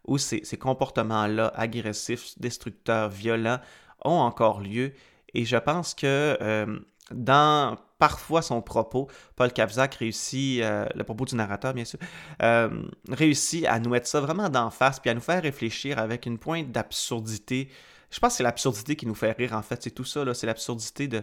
où 0.07 0.19
ces, 0.19 0.43
comportements-là, 0.59 1.52
agressifs, 1.54 2.38
destructeurs, 2.38 3.09
violents, 3.09 3.59
ont 4.04 4.19
encore 4.19 4.61
lieu. 4.61 4.93
Et 5.35 5.45
je 5.45 5.57
pense 5.57 5.95
que 5.95 6.38
euh, 6.41 6.79
dans 7.11 7.76
parfois 7.99 8.43
son 8.43 8.62
propos, 8.62 9.09
Paul 9.37 9.53
Kavzak 9.53 9.97
réussit, 9.97 10.62
euh, 10.62 10.87
le 10.95 11.05
propos 11.05 11.25
du 11.25 11.35
narrateur 11.35 11.75
bien 11.75 11.85
sûr, 11.85 11.99
euh, 12.43 12.71
réussit 13.11 13.67
à 13.67 13.79
nous 13.79 13.91
mettre 13.91 14.07
ça 14.07 14.21
vraiment 14.21 14.49
d'en 14.49 14.71
face, 14.71 15.00
puis 15.00 15.11
à 15.11 15.14
nous 15.14 15.21
faire 15.21 15.43
réfléchir 15.43 15.99
avec 15.99 16.26
une 16.26 16.38
pointe 16.38 16.71
d'absurdité. 16.71 17.69
Je 18.11 18.21
pense 18.21 18.35
que 18.35 18.37
c'est 18.38 18.43
l'absurdité 18.43 18.97
qui 18.97 19.07
nous 19.07 19.14
fait 19.14 19.33
rire 19.33 19.55
en 19.55 19.62
fait, 19.62 19.83
c'est 19.83 19.91
tout 19.91 20.05
ça, 20.05 20.23
c'est 20.35 20.47
l'absurdité 20.47 21.09
de... 21.09 21.23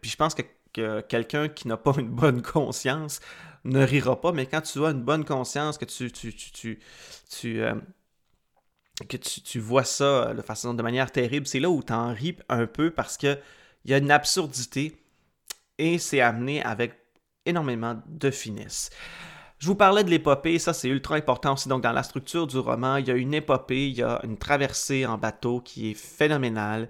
puis 0.00 0.10
je 0.10 0.16
pense 0.16 0.34
que, 0.34 0.42
que 0.72 1.00
quelqu'un 1.00 1.48
qui 1.48 1.66
n'a 1.66 1.76
pas 1.76 1.94
une 1.98 2.10
bonne 2.10 2.42
conscience 2.42 3.20
ne 3.64 3.84
rira 3.84 4.20
pas, 4.20 4.32
mais 4.32 4.46
quand 4.46 4.60
tu 4.60 4.84
as 4.84 4.90
une 4.90 5.02
bonne 5.02 5.24
conscience, 5.24 5.78
que 5.78 5.84
tu, 5.84 6.12
tu, 6.12 6.32
tu, 6.32 6.78
tu, 7.28 7.62
que 9.08 9.16
tu, 9.16 9.58
vois 9.58 9.84
ça 9.84 10.34
de 10.34 10.42
façon 10.42 10.74
de 10.74 10.82
manière 10.82 11.10
terrible, 11.10 11.46
c'est 11.46 11.60
là 11.60 11.70
où 11.70 11.82
tu 11.82 11.92
en 11.92 12.12
ris 12.12 12.36
un 12.48 12.66
peu 12.66 12.90
parce 12.90 13.16
que 13.16 13.38
il 13.84 13.90
y 13.90 13.94
a 13.94 13.98
une 13.98 14.10
absurdité 14.10 14.96
et 15.78 15.98
c'est 15.98 16.20
amené 16.20 16.62
avec 16.62 16.94
énormément 17.46 18.00
de 18.06 18.30
finesse. 18.30 18.90
Je 19.58 19.66
vous 19.66 19.74
parlais 19.74 20.04
de 20.04 20.10
l'épopée, 20.10 20.58
ça 20.58 20.72
c'est 20.72 20.88
ultra 20.88 21.16
important 21.16 21.52
aussi. 21.52 21.68
Donc 21.68 21.82
dans 21.82 21.92
la 21.92 22.02
structure 22.02 22.46
du 22.46 22.58
roman, 22.58 22.96
il 22.96 23.08
y 23.08 23.10
a 23.10 23.14
une 23.14 23.34
épopée, 23.34 23.88
il 23.88 23.96
y 23.96 24.02
a 24.02 24.20
une 24.24 24.38
traversée 24.38 25.04
en 25.06 25.18
bateau 25.18 25.60
qui 25.60 25.90
est 25.90 25.94
phénoménale. 25.94 26.88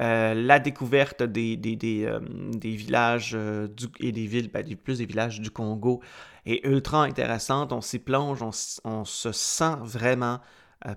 Euh, 0.00 0.34
la 0.34 0.58
découverte 0.58 1.22
des, 1.22 1.56
des, 1.56 2.04
euh, 2.06 2.20
villages 2.62 3.32
euh, 3.34 3.68
et 4.00 4.10
des 4.10 4.26
villes, 4.26 4.50
ben, 4.50 4.64
plus 4.76 4.98
des 4.98 5.06
villages 5.06 5.40
du 5.40 5.50
Congo 5.50 6.00
est 6.46 6.64
ultra 6.66 7.02
intéressante. 7.04 7.72
On 7.72 7.80
s'y 7.80 7.98
plonge, 7.98 8.42
on, 8.42 9.04
se 9.04 9.32
sent 9.32 9.76
vraiment 9.82 10.40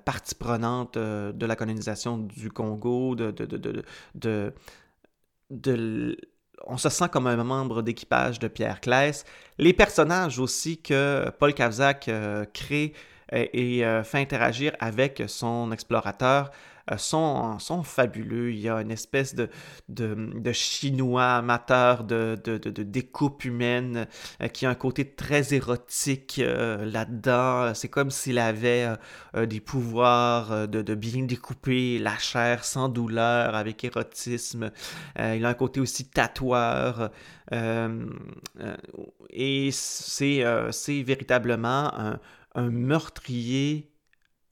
partie 0.04 0.36
prenante 0.36 0.98
de 0.98 1.46
la 1.46 1.56
colonisation 1.56 2.18
du 2.18 2.52
Congo, 2.52 3.16
de, 3.16 3.32
de, 5.50 6.18
on 6.68 6.78
se 6.78 6.90
sent 6.90 7.10
comme 7.12 7.28
un 7.28 7.44
membre 7.44 7.82
d'équipage 7.82 8.40
de 8.40 8.48
Pierre 8.48 8.82
Claes. 8.82 9.24
Les 9.58 9.74
personnages 9.74 10.40
aussi 10.40 10.82
que 10.82 11.30
Paul 11.40 11.54
Kavzak 11.54 12.10
crée 12.54 12.94
et, 13.32 13.84
fait 14.04 14.20
interagir 14.20 14.76
avec 14.80 15.24
son 15.28 15.72
explorateur 15.72 16.50
euh, 16.50 16.52
sont, 16.98 17.60
sont 17.60 17.84
fabuleux. 17.84 18.52
Il 18.52 18.60
y 18.60 18.70
a 18.70 18.82
une 18.82 18.92
espèce 18.92 19.36
de, 19.36 19.50
de, 19.90 20.52
chinois 20.52 21.36
amateur 21.36 22.04
de, 22.04 22.40
de, 22.44 22.58
de 22.58 22.84
découpe 22.84 23.46
humaine 23.46 24.08
euh, 24.42 24.48
qui 24.48 24.66
a 24.66 24.70
un 24.70 24.76
côté 24.76 25.16
très 25.16 25.54
érotique 25.54 26.40
euh, 26.40 26.86
là-dedans. 26.86 27.74
C'est 27.74 27.90
comme 27.90 28.12
s'il 28.12 28.40
avait 28.40 28.88
des 29.48 29.60
pouvoirs 29.60 30.68
de, 30.68 30.96
bien 30.96 31.24
découper 31.24 32.00
la 32.00 32.18
chair 32.18 32.64
sans 32.64 32.90
douleur, 32.90 33.56
avec 33.56 33.84
érotisme. 33.84 34.72
il 35.18 35.46
a 35.46 35.50
un 35.50 35.54
côté 35.54 35.80
aussi 35.80 36.06
tatoueur. 36.10 37.12
et 39.30 39.70
c'est 39.72 41.04
véritablement 41.04 41.94
un, 42.00 42.20
un 42.56 42.70
meurtrier 42.70 43.92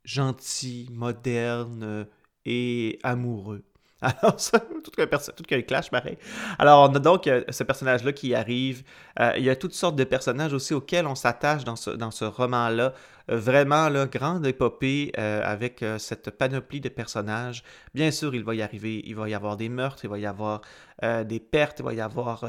gentil, 0.03 0.89
moderne 0.91 2.07
et 2.45 2.99
amoureux. 3.03 3.63
Alors, 4.21 4.39
ça, 4.39 4.59
tout 4.59 5.43
qu'un 5.47 5.61
clash 5.61 5.89
pareil. 5.89 6.17
Alors, 6.59 6.89
on 6.89 6.95
a 6.95 6.99
donc 6.99 7.27
euh, 7.27 7.43
ce 7.49 7.63
personnage-là 7.63 8.11
qui 8.11 8.35
arrive. 8.35 8.83
Euh, 9.19 9.31
il 9.37 9.43
y 9.43 9.49
a 9.49 9.55
toutes 9.55 9.73
sortes 9.73 9.95
de 9.95 10.03
personnages 10.03 10.53
aussi 10.53 10.73
auxquels 10.73 11.07
on 11.07 11.15
s'attache 11.15 11.63
dans 11.63 11.77
ce, 11.77 11.91
dans 11.91 12.11
ce 12.11 12.25
roman-là. 12.25 12.93
Euh, 13.31 13.37
vraiment, 13.37 13.87
là, 13.87 14.05
grande 14.05 14.45
épopée 14.45 15.13
avec 15.15 15.85
cette 15.99 16.31
panoplie 16.31 16.81
de 16.81 16.89
personnages. 16.89 17.63
Bien 17.93 18.11
sûr, 18.11 18.35
il 18.35 18.43
va 18.43 18.55
y 18.55 18.61
arriver, 18.61 19.01
il 19.05 19.15
va 19.15 19.29
y 19.29 19.33
avoir 19.33 19.55
des 19.55 19.69
meurtres, 19.69 20.03
il 20.03 20.09
va 20.09 20.19
y 20.19 20.25
avoir 20.25 20.61
des 21.01 21.39
pertes, 21.39 21.79
il 21.79 21.85
va 21.85 21.93
y 21.93 22.01
avoir 22.01 22.45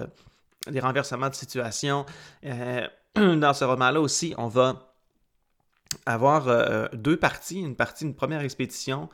des 0.68 0.80
renversements 0.80 1.28
de 1.28 1.34
situation. 1.34 2.04
dans 3.14 3.54
ce 3.54 3.64
roman-là 3.64 4.00
aussi, 4.00 4.34
on 4.38 4.48
va 4.48 4.93
avoir 6.06 6.48
euh, 6.48 6.86
deux 6.92 7.16
parties, 7.16 7.60
une 7.60 7.76
partie, 7.76 8.04
une 8.04 8.14
première 8.14 8.40
expédition 8.42 9.08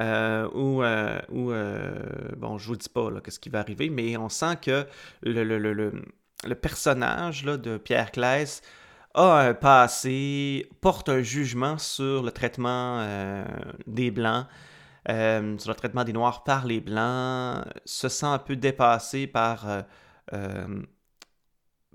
euh, 0.00 0.48
où, 0.54 0.82
euh, 0.82 1.18
où 1.30 1.52
bon, 2.36 2.58
je 2.58 2.68
vous 2.68 2.76
dis 2.76 2.88
pas 2.88 3.08
ce 3.28 3.38
qui 3.38 3.48
va 3.48 3.60
arriver, 3.60 3.90
mais 3.90 4.16
on 4.16 4.28
sent 4.28 4.56
que 4.62 4.86
le, 5.22 5.44
le, 5.44 5.58
le, 5.58 6.02
le 6.44 6.54
personnage 6.54 7.44
là, 7.44 7.56
de 7.56 7.76
Pierre 7.78 8.10
Claes 8.12 8.60
a 9.14 9.40
un 9.40 9.54
passé, 9.54 10.68
porte 10.80 11.08
un 11.08 11.22
jugement 11.22 11.78
sur 11.78 12.22
le 12.22 12.30
traitement 12.30 13.02
des 13.86 14.10
Blancs, 14.10 14.46
sur 15.06 15.70
le 15.70 15.74
traitement 15.74 16.04
des 16.04 16.12
Noirs 16.12 16.44
par 16.44 16.66
les 16.66 16.80
Blancs, 16.80 17.64
se 17.86 18.10
sent 18.10 18.26
un 18.26 18.38
peu 18.38 18.56
dépassé 18.56 19.26
par, 19.26 19.66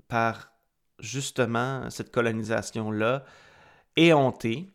par 0.08 0.52
justement 0.98 1.88
cette 1.90 2.10
colonisation-là 2.10 3.24
éhonté. 3.96 4.68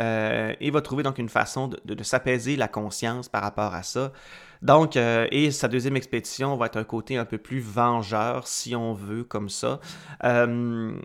Euh, 0.00 0.54
et 0.60 0.70
va 0.70 0.80
trouver 0.80 1.02
donc 1.02 1.18
une 1.18 1.28
façon 1.28 1.68
de, 1.68 2.02
s'apaiser 2.02 2.56
la 2.56 2.68
conscience 2.68 3.28
par 3.28 3.42
rapport 3.42 3.74
à 3.74 3.82
ça. 3.82 4.12
Donc, 4.62 4.96
euh, 4.96 5.26
et 5.30 5.50
sa 5.50 5.68
deuxième 5.68 5.96
expédition 5.96 6.56
va 6.56 6.66
être 6.66 6.78
un 6.78 6.84
côté 6.84 7.18
un 7.18 7.26
peu 7.26 7.36
plus 7.36 7.60
vengeur, 7.60 8.46
si 8.46 8.74
on 8.74 8.94
veut, 8.94 9.24
comme 9.24 9.50
ça. 9.50 9.78
Euh, 10.24 10.98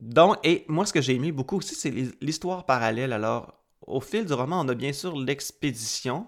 donc, 0.00 0.38
et 0.42 0.64
moi, 0.68 0.84
ce 0.84 0.92
que 0.92 1.00
j'ai 1.00 1.14
aimé 1.14 1.30
beaucoup 1.30 1.58
aussi, 1.58 1.76
c'est 1.76 1.92
l'histoire 2.20 2.66
parallèle. 2.66 3.12
Alors, 3.12 3.54
au 3.86 4.00
fil 4.00 4.24
du 4.24 4.32
roman, 4.32 4.60
on 4.60 4.68
a 4.68 4.74
bien 4.74 4.92
sûr 4.92 5.16
l'expédition 5.16 6.26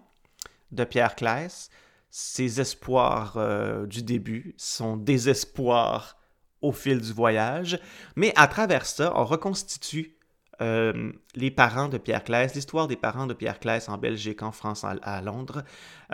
de 0.70 0.84
Pierre 0.84 1.16
Claes, 1.16 1.70
ses 2.10 2.60
espoirs 2.60 3.38
du 3.86 4.02
début, 4.02 4.54
son 4.56 4.96
désespoir 4.96 6.16
au 6.62 6.72
fil 6.72 7.00
du 7.00 7.12
voyage, 7.12 7.78
mais 8.16 8.32
à 8.36 8.46
travers 8.46 8.86
ça, 8.86 9.12
on 9.16 9.24
reconstitue 9.24 10.15
euh, 10.62 11.12
les 11.34 11.50
parents 11.50 11.88
de 11.88 11.98
Pierre 11.98 12.24
Claes, 12.24 12.48
l'histoire 12.54 12.86
des 12.86 12.96
parents 12.96 13.26
de 13.26 13.34
Pierre 13.34 13.60
Claes 13.60 13.88
en 13.88 13.98
Belgique, 13.98 14.42
en 14.42 14.52
France, 14.52 14.84
à, 14.84 15.20
Londres, 15.20 15.62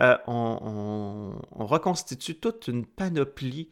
euh, 0.00 0.16
on, 0.26 1.38
reconstitue 1.52 2.34
toute 2.34 2.68
une 2.68 2.84
panoplie 2.84 3.68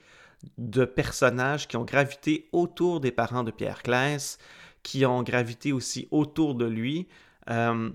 de 0.58 0.84
personnages 0.84 1.68
qui 1.68 1.76
ont 1.76 1.84
gravité 1.84 2.48
autour 2.52 3.00
des 3.00 3.10
parents 3.10 3.42
de 3.42 3.50
Pierre 3.50 3.82
Claes, 3.82 4.38
qui 4.82 5.04
ont 5.04 5.22
gravité 5.22 5.72
aussi 5.72 6.08
autour 6.10 6.54
de 6.54 6.66
lui. 6.66 7.08
Euh, 7.50 7.90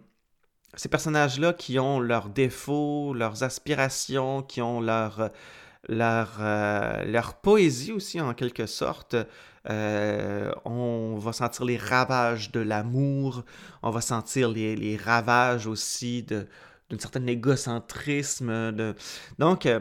ces 0.75 0.89
personnages-là 0.89 1.53
qui 1.53 1.79
ont 1.79 1.99
leurs 1.99 2.29
défauts, 2.29 3.13
leurs 3.13 3.43
aspirations, 3.43 4.43
qui 4.43 4.61
ont 4.61 4.81
leur, 5.89 6.39
leur, 6.39 7.05
leur 7.05 7.33
poésie 7.35 7.91
aussi 7.91 8.19
en 8.21 8.33
quelque 8.33 8.65
sorte, 8.65 9.15
euh, 9.69 10.51
on 10.63 11.17
va 11.17 11.33
sentir 11.33 11.65
les 11.65 11.77
ravages 11.77 12.51
de 12.51 12.59
l'amour, 12.59 13.43
on 13.81 13.89
va 13.89 14.01
sentir 14.01 14.49
les, 14.49 14.97
ravages 14.97 15.65
aussi 15.65 16.23
d'une 16.23 16.99
certaine 16.99 17.27
égocentrisme. 17.27 18.71
De... 18.71 18.95
Donc, 19.39 19.65
euh, 19.65 19.79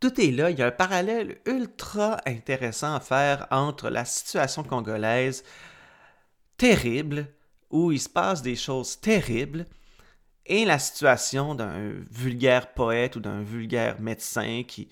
tout 0.00 0.20
est 0.20 0.30
là. 0.30 0.50
Il 0.50 0.58
y 0.58 0.62
a 0.62 0.66
un 0.66 0.70
parallèle 0.70 1.38
ultra 1.46 2.18
intéressant 2.26 2.94
à 2.94 3.00
faire 3.00 3.46
entre 3.50 3.88
la 3.88 4.04
situation 4.04 4.62
congolaise 4.64 5.42
terrible, 6.56 7.26
où 7.70 7.92
il 7.92 8.00
se 8.00 8.08
passe 8.08 8.42
des 8.42 8.56
choses 8.56 9.00
terribles, 9.00 9.64
et 10.50 10.64
la 10.64 10.80
situation 10.80 11.54
d'un 11.54 11.92
vulgaire 12.10 12.74
poète 12.74 13.14
ou 13.14 13.20
d'un 13.20 13.40
vulgaire 13.40 14.00
médecin 14.00 14.64
qui, 14.66 14.88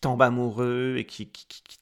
tombe 0.00 0.22
amoureux 0.22 0.94
et 0.96 1.04
qui, 1.04 1.30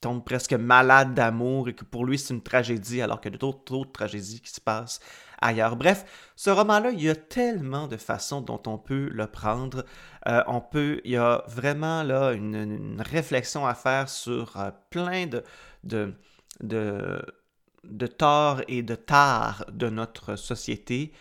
tombe 0.01 0.25
presque 0.25 0.53
malade 0.53 1.15
d'amour 1.15 1.69
et 1.69 1.75
que 1.75 1.85
pour 1.85 2.05
lui 2.05 2.19
c'est 2.19 2.35
une 2.35 2.43
tragédie 2.43 3.01
alors 3.01 3.21
qu'il 3.21 3.31
y 3.31 3.35
a 3.37 3.39
d'autres 3.39 3.93
tragédies 3.93 4.41
qui 4.41 4.51
se 4.51 4.61
passent 4.61 4.99
ailleurs. 5.41 5.77
Bref, 5.77 6.33
ce 6.35 6.51
roman-là, 6.51 6.91
il 6.91 7.01
y 7.01 7.09
a 7.09 7.15
tellement 7.15 7.87
de 7.87 7.97
façons 7.97 8.41
dont 8.41 8.61
on 8.67 8.79
peut 8.79 9.09
le 9.13 9.27
prendre. 9.29 9.85
Euh, 10.27 10.43
on 10.49 10.61
peut, 10.61 11.01
il 11.05 11.13
y 11.13 11.17
a 11.17 11.45
vraiment 11.47 12.03
là 12.03 12.33
une, 12.33 13.01
réflexion 13.01 13.65
à 13.65 13.75
faire 13.75 14.09
sur 14.09 14.57
euh, 14.57 14.71
plein 14.91 15.27
de, 15.27 16.15
de 16.63 18.07
torts 18.07 18.63
et 18.67 18.83
de 18.83 18.97
tares 18.97 19.65
de 19.73 19.89
notre 19.89 20.35
société. 20.35 21.13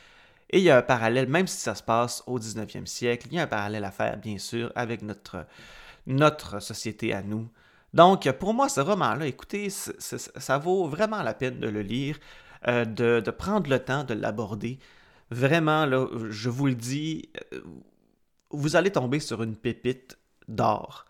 Et 0.50 0.60
il 0.60 0.64
y 0.64 0.70
a 0.70 0.78
un 0.78 0.82
parallèle, 0.82 1.28
même 1.28 1.48
si 1.48 1.58
ça 1.58 1.76
se 1.76 1.84
passe 1.84 2.24
au 2.26 2.40
19e 2.40 2.86
siècle, 2.86 3.28
il 3.30 3.36
y 3.36 3.40
a 3.40 3.44
un 3.44 3.48
parallèle 3.48 3.84
à 3.84 3.92
faire, 3.92 4.18
bien 4.18 4.38
sûr, 4.38 4.72
avec 4.76 5.02
notre, 5.04 5.46
notre 6.08 6.60
société 6.60 7.14
à 7.14 7.22
nous. 7.22 7.48
Donc, 7.94 8.32
pour 8.34 8.54
moi, 8.54 8.70
ce 8.70 8.82
roman-là, 8.82 9.26
écoutez, 9.26 9.70
ça 9.70 10.58
vaut 10.58 10.88
vraiment 10.88 11.22
la 11.22 11.34
peine 11.34 11.60
de 11.60 11.68
le 11.68 11.82
lire, 11.82 12.20
euh, 12.68 12.86
de, 12.86 13.32
prendre 13.32 13.70
le 13.70 13.80
temps 13.80 14.04
de 14.04 14.14
l'aborder. 14.14 14.80
Vraiment, 15.32 15.86
là, 15.86 16.08
je 16.30 16.50
vous 16.50 16.68
le 16.68 16.76
dis, 16.76 17.30
euh, 17.54 17.62
vous 18.52 18.76
allez 18.76 18.92
tomber 18.92 19.20
sur 19.20 19.42
une 19.44 19.56
pépite 19.56 20.18
d'or. 20.48 21.06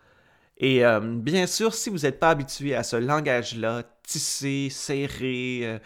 Et 0.58 0.84
euh, 0.84 1.00
bien 1.00 1.46
sûr, 1.46 1.74
si 1.74 1.88
vous 1.88 2.00
n'êtes 2.00 2.20
pas 2.20 2.30
habitué 2.30 2.74
à 2.74 2.82
ce 2.82 2.96
langage-là, 2.96 3.82
tissé, 4.02 4.68
serré, 4.70 5.80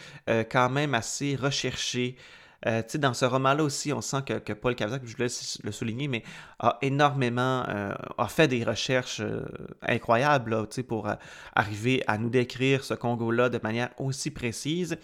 quand 0.51 0.71
même 0.71 0.95
assez 0.95 1.37
recherché, 1.37 2.17
euh, 2.67 2.83
dans 2.95 3.15
ce 3.15 3.25
roman-là 3.25 3.63
aussi, 3.63 3.93
on 3.93 4.01
sent 4.01 4.23
que, 4.27 4.53
Paul 4.53 4.75
Cavzac, 4.75 5.03
je 5.05 5.15
voulais 5.15 5.29
le 5.63 5.73
souligner, 5.73 6.09
mais 6.09 6.23
a 6.59 6.79
énormément, 6.83 7.65
euh, 7.69 7.93
a 8.19 8.29
fait 8.29 8.49
des 8.49 8.65
recherches 8.65 9.21
euh, 9.21 9.45
incroyables 9.83 10.67
pour 10.89 11.09
arriver 11.55 12.03
à 12.07 12.19
nous 12.19 12.31
décrire 12.31 12.85
ce 12.85 12.95
Congo-là 12.95 13.49
de 13.49 13.59
manière 13.63 13.91
aussi 13.99 14.31
précise. 14.31 14.97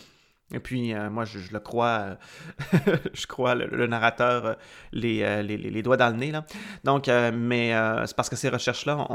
Et 0.53 0.59
puis, 0.59 0.93
moi, 1.13 1.25
je, 1.25 1.39
le 1.53 1.61
crois, 1.61 2.17
je 3.13 3.27
crois 3.29 3.55
le, 3.55 3.87
narrateur 3.87 4.57
les, 4.91 5.43
les, 5.45 5.83
doigts 5.83 5.97
dans 5.97 6.11
le 6.11 6.17
nez. 6.17 6.33
Là. 6.33 6.45
Donc, 6.83 7.07
mais 7.07 7.73
c'est 8.05 8.17
parce 8.17 8.29
que 8.29 8.35
ces 8.35 8.49
recherches-là, 8.49 9.07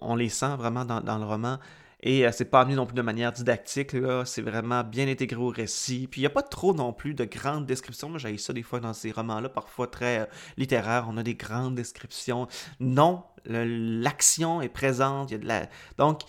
on, 0.00 0.16
les 0.16 0.28
sent 0.28 0.56
vraiment 0.58 0.84
dans, 0.84 1.00
dans 1.00 1.18
le 1.18 1.24
roman. 1.24 1.58
Et 2.02 2.26
euh, 2.26 2.32
c'est 2.32 2.46
pas 2.46 2.62
amené 2.62 2.76
non 2.76 2.86
plus 2.86 2.94
de 2.94 3.02
manière 3.02 3.32
didactique, 3.32 3.94
c'est 4.24 4.42
vraiment 4.42 4.82
bien 4.82 5.06
intégré 5.08 5.36
au 5.36 5.48
récit. 5.48 6.08
Puis 6.10 6.20
il 6.20 6.22
n'y 6.22 6.26
a 6.26 6.30
pas 6.30 6.42
trop 6.42 6.74
non 6.74 6.92
plus 6.92 7.14
de 7.14 7.24
grandes 7.24 7.66
descriptions. 7.66 8.08
Moi, 8.08 8.18
j'ai 8.18 8.36
ça 8.38 8.52
des 8.52 8.62
fois 8.62 8.80
dans 8.80 8.92
ces 8.92 9.10
romans-là, 9.10 9.48
parfois 9.48 9.86
très 9.86 10.20
euh, 10.20 10.26
littéraires. 10.56 11.06
On 11.08 11.16
a 11.16 11.22
des 11.22 11.34
grandes 11.34 11.74
descriptions. 11.74 12.48
Non, 12.78 13.24
l'action 13.44 14.62
est 14.62 14.68
présente. 14.68 15.30
Y 15.30 15.34
a 15.34 15.38
de 15.38 15.46
la... 15.46 15.66
Donc, 15.98 16.22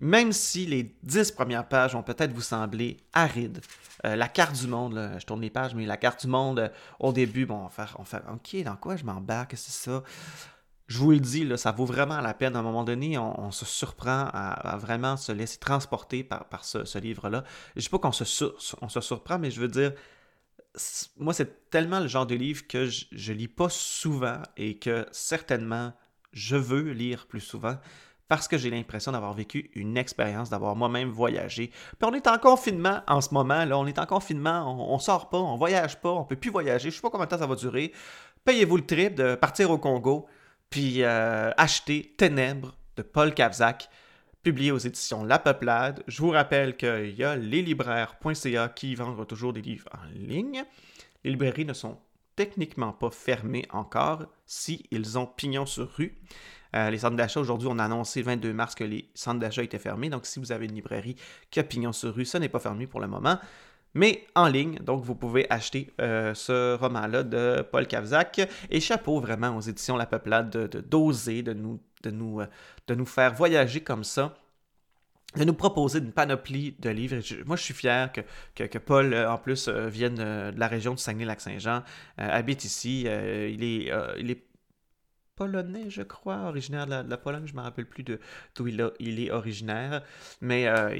même 0.00 0.32
si 0.32 0.66
les 0.66 0.96
dix 1.02 1.30
premières 1.30 1.68
pages 1.68 1.92
vont 1.92 2.02
peut-être 2.02 2.32
vous 2.32 2.40
sembler 2.40 2.96
arides, 3.12 3.60
euh, 4.04 4.16
la 4.16 4.26
carte 4.26 4.58
du 4.58 4.66
monde, 4.66 5.12
je 5.18 5.24
tourne 5.26 5.42
les 5.42 5.50
pages, 5.50 5.74
mais 5.74 5.86
la 5.86 5.96
carte 5.98 6.22
du 6.22 6.28
monde, 6.28 6.72
au 6.98 7.12
début, 7.12 7.46
bon, 7.46 7.56
on 7.56 7.64
va 7.64 7.68
faire, 7.68 7.96
on 7.98 8.04
fait, 8.04 8.22
OK, 8.32 8.64
dans 8.64 8.76
quoi 8.76 8.96
je 8.96 9.04
m'embarque, 9.04 9.54
c'est 9.56 9.70
ça? 9.70 10.02
Je 10.92 10.98
vous 10.98 11.10
le 11.12 11.20
dis, 11.20 11.50
ça 11.56 11.72
vaut 11.72 11.86
vraiment 11.86 12.20
la 12.20 12.34
peine. 12.34 12.54
À 12.54 12.58
un 12.58 12.62
moment 12.62 12.84
donné, 12.84 13.16
on, 13.16 13.50
se 13.50 13.64
surprend 13.64 14.28
à, 14.32 14.76
vraiment 14.76 15.16
se 15.16 15.32
laisser 15.32 15.58
transporter 15.58 16.22
par, 16.22 16.64
ce, 16.64 16.98
livre-là. 16.98 17.44
Je 17.74 17.78
ne 17.78 17.82
dis 17.82 17.88
pas 17.88 17.98
qu'on 17.98 18.12
se, 18.12 18.24
surprend, 19.00 19.38
mais 19.38 19.50
je 19.50 19.60
veux 19.60 19.68
dire, 19.68 19.92
moi, 21.16 21.32
c'est 21.32 21.70
tellement 21.70 21.98
le 21.98 22.08
genre 22.08 22.26
de 22.26 22.34
livre 22.34 22.66
que 22.68 22.86
je, 22.86 23.06
ne 23.10 23.36
lis 23.36 23.48
pas 23.48 23.70
souvent 23.70 24.42
et 24.58 24.78
que 24.78 25.06
certainement, 25.12 25.94
je 26.34 26.56
veux 26.56 26.92
lire 26.92 27.26
plus 27.26 27.40
souvent 27.40 27.78
parce 28.28 28.46
que 28.46 28.58
j'ai 28.58 28.70
l'impression 28.70 29.12
d'avoir 29.12 29.32
vécu 29.32 29.70
une 29.74 29.96
expérience, 29.96 30.50
d'avoir 30.50 30.76
moi-même 30.76 31.08
voyagé. 31.08 31.68
Puis 31.68 32.10
on 32.10 32.12
est 32.12 32.26
en 32.26 32.38
confinement 32.38 33.00
en 33.06 33.22
ce 33.22 33.32
moment, 33.32 33.64
on 33.72 33.86
est 33.86 33.98
en 33.98 34.06
confinement, 34.06 34.90
on, 34.90 34.94
ne 34.96 35.00
sort 35.00 35.30
pas, 35.30 35.38
on 35.38 35.56
voyage 35.56 36.00
pas, 36.00 36.10
on 36.10 36.24
peut 36.24 36.36
plus 36.36 36.50
voyager, 36.50 36.90
je 36.90 36.96
sais 36.96 37.02
pas 37.02 37.10
combien 37.10 37.26
de 37.26 37.30
temps 37.30 37.38
ça 37.38 37.46
va 37.46 37.56
durer. 37.56 37.92
payez-vous 38.44 38.76
le 38.76 38.86
trip 38.86 39.14
de 39.14 39.34
partir 39.34 39.70
au 39.70 39.78
Congo, 39.78 40.28
puis 40.72 41.04
acheter 41.04 42.14
Ténèbres 42.16 42.74
de 42.96 43.02
Paul 43.02 43.32
Kavzak 43.34 43.88
publié 44.42 44.72
aux 44.72 44.78
éditions 44.78 45.22
La 45.22 45.38
Peuplade. 45.38 46.02
Je 46.08 46.20
vous 46.20 46.30
rappelle 46.30 46.76
qu'il 46.76 47.14
y 47.14 47.22
a 47.22 47.36
leslibraires.ca 47.36 48.68
qui 48.70 48.94
vendent 48.94 49.26
toujours 49.26 49.52
des 49.52 49.62
livres 49.62 49.88
en 49.92 50.04
ligne. 50.14 50.64
Les 51.24 51.30
librairies 51.30 51.66
ne 51.66 51.74
sont 51.74 51.98
techniquement 52.34 52.92
pas 52.92 53.10
fermées 53.10 53.66
encore 53.70 54.24
si 54.46 54.88
ont 55.16 55.26
pignon 55.26 55.66
sur 55.66 55.88
rue. 55.92 56.18
Euh, 56.74 56.88
les 56.88 56.98
centres 56.98 57.16
d'achat, 57.16 57.38
aujourd'hui, 57.38 57.68
on 57.70 57.78
a 57.78 57.84
annoncé 57.84 58.20
le 58.20 58.26
22 58.26 58.52
mars 58.54 58.74
que 58.74 58.84
les 58.84 59.10
centres 59.14 59.40
d'achat 59.40 59.62
étaient 59.62 59.78
fermés. 59.78 60.08
Donc, 60.08 60.24
si 60.24 60.40
vous 60.40 60.52
avez 60.52 60.64
une 60.64 60.74
librairie 60.74 61.16
qui 61.50 61.60
a 61.60 61.64
pignon 61.64 61.92
sur 61.92 62.14
rue, 62.14 62.24
ça 62.24 62.38
n'est 62.38 62.48
pas 62.48 62.60
fermé 62.60 62.86
pour 62.86 63.00
le 63.00 63.08
moment. 63.08 63.38
Mais 63.94 64.26
en 64.34 64.48
ligne, 64.48 64.76
donc 64.76 65.04
vous 65.04 65.14
pouvez 65.14 65.46
acheter 65.50 65.92
euh, 66.00 66.34
ce 66.34 66.76
roman-là 66.76 67.22
de 67.22 67.62
Paul 67.70 67.86
Kavzak. 67.86 68.40
Et 68.70 68.80
chapeau 68.80 69.20
vraiment 69.20 69.56
aux 69.56 69.60
éditions 69.60 69.96
La 69.96 70.06
Peuplade 70.06 70.50
de 70.50 70.80
d'oser, 70.80 71.42
de, 71.42 71.52
nous, 71.52 71.80
de, 72.02 72.10
nous, 72.10 72.40
euh, 72.40 72.46
de 72.86 72.94
nous 72.94 73.06
faire 73.06 73.34
voyager 73.34 73.80
comme 73.80 74.04
ça 74.04 74.34
de 75.34 75.44
nous 75.44 75.54
proposer 75.54 75.98
une 75.98 76.12
panoplie 76.12 76.76
de 76.78 76.90
livres. 76.90 77.16
moi, 77.46 77.56
je 77.56 77.62
suis 77.62 77.72
fier 77.72 78.12
que, 78.12 78.64
que, 78.64 78.76
Paul, 78.76 79.14
en 79.14 79.38
plus, 79.38 79.66
vienne 79.66 80.16
de 80.16 80.52
la 80.54 80.68
région 80.68 80.92
de 80.92 80.98
Saguenay-Lac-Saint-Jean, 80.98 81.84
habite 82.18 82.66
ici. 82.66 83.06
il 83.06 83.64
est 83.64 84.42
polonais, 85.42 85.90
je 85.90 86.02
crois, 86.02 86.42
originaire 86.46 86.86
de 86.86 87.08
la, 87.08 87.16
Pologne. 87.16 87.46
Je 87.46 87.52
ne 87.52 87.58
me 87.58 87.62
rappelle 87.62 87.86
plus 87.86 88.04
d'où 88.04 88.68
il, 88.68 88.90
il, 89.00 89.20
est 89.20 89.30
originaire. 89.32 90.02
Mais 90.40 90.68
euh, 90.68 90.96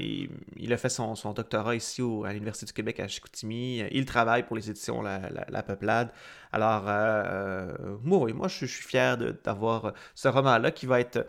il, 0.57 0.73
a 0.73 0.77
fait 0.77 0.89
son, 0.89 1.13
doctorat 1.33 1.75
ici 1.75 2.01
à 2.25 2.33
l'Université 2.33 2.65
du 2.65 2.73
Québec 2.73 2.99
à 2.99 3.07
Chicoutimi. 3.07 3.83
Il 3.91 4.05
travaille 4.05 4.43
pour 4.43 4.57
les 4.57 4.69
éditions 4.69 5.01
La, 5.01 5.63
Peuplade. 5.63 6.11
Alors, 6.51 6.83
euh, 6.87 7.71
moi, 8.03 8.31
moi, 8.33 8.47
je, 8.49 8.65
suis 8.65 8.83
fier 8.83 9.17
d'avoir 9.43 9.93
ce 10.13 10.27
roman-là 10.27 10.71
qui 10.71 10.85
va 10.85 10.99
être 10.99 11.25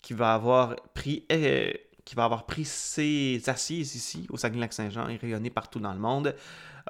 qui 0.00 0.14
va 0.14 0.34
avoir 0.34 0.76
pris 0.94 1.24
euh, 1.32 1.70
qui 2.04 2.14
va 2.14 2.24
avoir 2.24 2.44
pris 2.46 2.64
ses 2.64 3.42
assises 3.46 3.94
ici 3.94 4.26
au 4.30 4.36
Saguenay-Lac-Saint-Jean 4.36 5.08
et 5.08 5.16
rayonné 5.16 5.50
partout 5.50 5.80
dans 5.80 5.92
le 5.92 6.00
monde. 6.00 6.34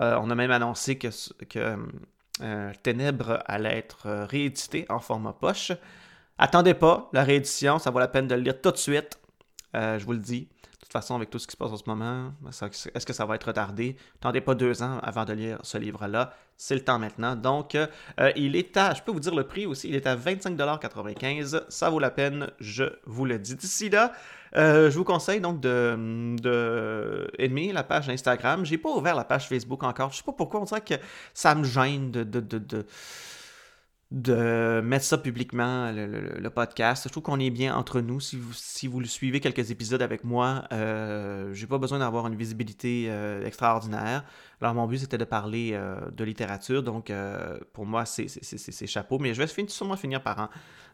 on 0.00 0.30
a 0.30 0.34
même 0.34 0.50
annoncé 0.50 0.98
que, 0.98 1.08
euh, 1.56 1.76
Ténèbres 2.82 3.42
allait 3.46 3.78
être 3.78 4.06
euh, 4.06 4.24
réédité 4.24 4.86
en 4.88 4.98
format 4.98 5.32
poche. 5.32 5.72
Attendez 6.36 6.74
pas 6.74 7.08
la 7.12 7.22
réédition, 7.22 7.78
ça 7.78 7.90
vaut 7.90 8.00
la 8.00 8.08
peine 8.08 8.26
de 8.26 8.34
le 8.34 8.40
lire 8.40 8.60
tout 8.60 8.72
de 8.72 8.76
suite. 8.76 9.18
Euh, 9.76 9.98
je 9.98 10.04
vous 10.04 10.12
le 10.12 10.18
dis. 10.18 10.48
Façon, 10.94 11.16
avec 11.16 11.28
tout 11.28 11.40
ce 11.40 11.48
qui 11.48 11.52
se 11.52 11.56
passe 11.56 11.72
en 11.72 11.76
ce 11.76 11.82
moment, 11.88 12.32
est-ce 12.48 13.04
que 13.04 13.12
ça 13.12 13.26
va 13.26 13.34
être 13.34 13.48
retardé? 13.48 13.96
Attendez 14.20 14.40
pas 14.40 14.54
deux 14.54 14.80
ans 14.80 15.00
avant 15.02 15.24
de 15.24 15.32
lire 15.32 15.58
ce 15.64 15.76
livre-là. 15.76 16.32
C'est 16.56 16.76
le 16.76 16.84
temps 16.84 17.00
maintenant. 17.00 17.34
Donc, 17.34 17.76
il 18.36 18.54
est 18.54 18.76
à, 18.76 18.94
je 18.94 19.02
peux 19.02 19.10
vous 19.10 19.18
dire 19.18 19.34
le 19.34 19.42
prix 19.42 19.66
aussi, 19.66 19.88
il 19.88 19.96
est 19.96 20.06
à 20.06 20.14
25,95$. 20.14 21.64
Ça 21.68 21.90
vaut 21.90 21.98
la 21.98 22.12
peine, 22.12 22.48
je 22.60 22.84
vous 23.06 23.24
le 23.24 23.40
dis. 23.40 23.56
D'ici 23.56 23.90
là, 23.90 24.12
euh, 24.56 24.88
je 24.88 24.96
vous 24.96 25.02
conseille 25.02 25.40
donc 25.40 25.60
de, 25.60 26.36
de 26.40 27.28
aimer 27.40 27.72
la 27.72 27.82
page 27.82 28.08
Instagram. 28.08 28.64
J'ai 28.64 28.78
pas 28.78 28.90
ouvert 28.90 29.16
la 29.16 29.24
page 29.24 29.48
Facebook 29.48 29.82
encore. 29.82 30.12
Je 30.12 30.18
sais 30.18 30.22
pas 30.22 30.32
pourquoi. 30.32 30.60
On 30.60 30.64
dirait 30.64 30.80
que 30.80 30.94
ça 31.32 31.56
me 31.56 31.64
gêne 31.64 32.12
de 32.12 32.24
mettre 34.14 35.04
ça 35.04 35.18
publiquement, 35.18 35.90
le, 35.92 36.48
podcast. 36.50 37.04
Je 37.04 37.08
trouve 37.08 37.24
qu'on 37.24 37.40
est 37.40 37.50
bien 37.50 37.74
entre 37.74 38.00
nous. 38.00 38.20
Si 38.20 38.86
vous, 38.86 39.00
le 39.00 39.06
suivez 39.06 39.40
quelques 39.40 39.70
épisodes 39.70 40.02
avec 40.02 40.24
moi, 40.24 40.64
euh, 40.72 41.52
j'ai 41.52 41.66
pas 41.66 41.78
besoin 41.78 41.98
d'avoir 41.98 42.26
une 42.26 42.36
visibilité 42.36 43.06
euh, 43.08 43.44
extraordinaire. 43.44 44.24
Alors, 44.60 44.74
mon 44.74 44.86
but, 44.86 44.98
c'était 44.98 45.18
de 45.18 45.24
parler 45.24 45.70
euh, 45.72 45.98
de 46.10 46.24
littérature. 46.24 46.82
Donc, 46.82 47.12
pour 47.72 47.86
moi, 47.86 48.04
c'est 48.04 48.86
chapeau. 48.86 49.18
Mais 49.18 49.34
je 49.34 49.42
vais 49.42 49.68
sûrement 49.68 49.96
finir 49.96 50.22
par 50.22 50.38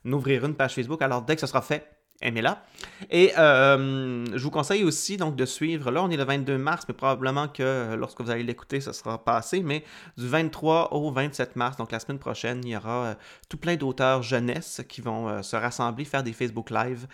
en 0.04 0.12
ouvrir 0.12 0.44
une 0.44 0.54
page 0.54 0.74
Facebook. 0.74 1.02
Alors, 1.02 1.22
dès 1.22 1.35
que 1.35 1.40
ce 1.40 1.46
sera 1.46 1.62
fait, 1.62 1.99
aimez-la. 2.22 2.62
Et 3.11 3.33
euh, 3.38 4.24
je 4.37 4.42
vous 4.42 4.50
conseille 4.50 4.85
aussi 4.85 5.16
donc 5.16 5.37
de 5.37 5.44
suivre, 5.46 5.90
là 5.90 6.02
on 6.02 6.11
est 6.11 6.16
le 6.16 6.24
22 6.24 6.59
mars, 6.59 6.85
mais 6.88 6.94
probablement 6.94 7.48
que 7.48 7.94
lorsque 7.94 8.20
vous 8.20 8.30
allez 8.30 8.42
l'écouter, 8.42 8.80
ça 8.80 8.92
sera 8.92 9.22
passé, 9.22 9.62
mais 9.62 9.85
du 10.16 10.28
23 10.28 10.92
au 10.92 11.11
27 11.11 11.56
mars, 11.56 11.76
donc 11.76 11.92
la 11.92 11.98
semaine 11.98 12.18
prochaine, 12.18 12.61
il 12.64 12.70
y 12.70 12.76
aura 12.76 13.04
euh, 13.04 13.14
tout 13.48 13.56
plein 13.56 13.76
d'auteurs 13.76 14.22
jeunesse 14.22 14.83
qui 14.88 15.00
vont 15.00 15.28
euh, 15.28 15.42
se 15.42 15.56
rassembler, 15.56 16.04
faire 16.04 16.22
des 16.22 16.33
Facebook 16.33 16.70
Live 16.70 17.06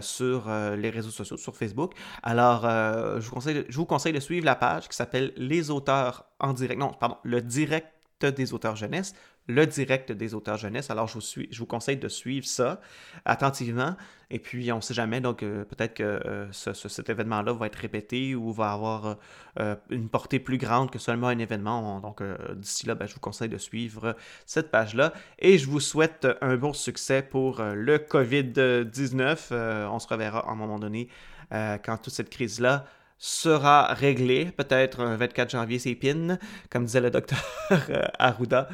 sur 0.00 0.48
les 0.76 0.90
réseaux 0.90 1.10
sociaux, 1.10 1.36
sur 1.36 1.56
Facebook. 1.56 1.92
Alors, 2.22 2.62
je, 2.62 3.26
vous 3.26 3.34
conseille, 3.34 3.64
je 3.68 3.76
vous 3.76 3.84
conseille 3.84 4.12
de 4.12 4.20
suivre 4.20 4.44
la 4.44 4.54
page 4.54 4.88
qui 4.88 4.96
s'appelle 4.96 5.32
Les 5.36 5.70
auteurs 5.70 6.24
en 6.38 6.52
direct, 6.52 6.78
non, 6.78 6.92
pardon, 6.98 7.16
le 7.24 7.42
direct 7.42 7.88
des 8.30 8.52
auteurs 8.52 8.76
jeunesse 8.76 9.14
le 9.48 9.66
direct 9.66 10.12
des 10.12 10.34
auteurs 10.34 10.56
jeunesse. 10.56 10.90
Alors, 10.90 11.08
je 11.08 11.14
vous, 11.14 11.20
suis, 11.20 11.48
je 11.50 11.58
vous 11.58 11.66
conseille 11.66 11.96
de 11.96 12.08
suivre 12.08 12.46
ça 12.46 12.80
attentivement. 13.24 13.96
Et 14.30 14.38
puis, 14.38 14.72
on 14.72 14.76
ne 14.76 14.80
sait 14.80 14.94
jamais, 14.94 15.20
donc 15.20 15.42
euh, 15.42 15.64
peut-être 15.64 15.94
que 15.94 16.02
euh, 16.02 16.50
cet 16.52 17.10
événement-là 17.10 17.52
va 17.52 17.66
être 17.66 17.76
répété 17.76 18.34
ou 18.34 18.52
va 18.52 18.72
avoir 18.72 19.18
euh, 19.60 19.76
une 19.90 20.08
portée 20.08 20.38
plus 20.38 20.58
grande 20.58 20.90
que 20.90 20.98
seulement 20.98 21.26
un 21.28 21.38
événement. 21.38 22.00
Donc, 22.00 22.22
d'ici 22.54 22.86
là, 22.86 22.94
ben, 22.94 23.06
je 23.06 23.14
vous 23.14 23.20
conseille 23.20 23.48
de 23.48 23.58
suivre 23.58 24.16
cette 24.46 24.70
page-là. 24.70 25.12
Et 25.38 25.58
je 25.58 25.68
vous 25.68 25.80
souhaite 25.80 26.26
un 26.40 26.56
bon 26.56 26.72
succès 26.72 27.22
pour 27.22 27.62
le 27.62 27.98
COVID-19. 27.98 29.88
on 29.88 29.98
se 29.98 30.08
reverra 30.08 30.48
à 30.48 30.52
un 30.52 30.54
moment 30.54 30.78
donné 30.78 31.08
quand 31.50 31.98
toute 31.98 32.14
cette 32.14 32.30
crise-là 32.30 32.86
sera 33.24 33.94
réglé, 33.94 34.46
peut-être 34.46 34.98
un 34.98 35.14
24 35.14 35.50
janvier, 35.50 35.78
c'est 35.78 35.94
pin, 35.94 36.38
comme 36.70 36.86
disait 36.86 37.00
le 37.00 37.10
docteur 37.10 37.38
euh, 37.70 38.02
Arruda. 38.18 38.68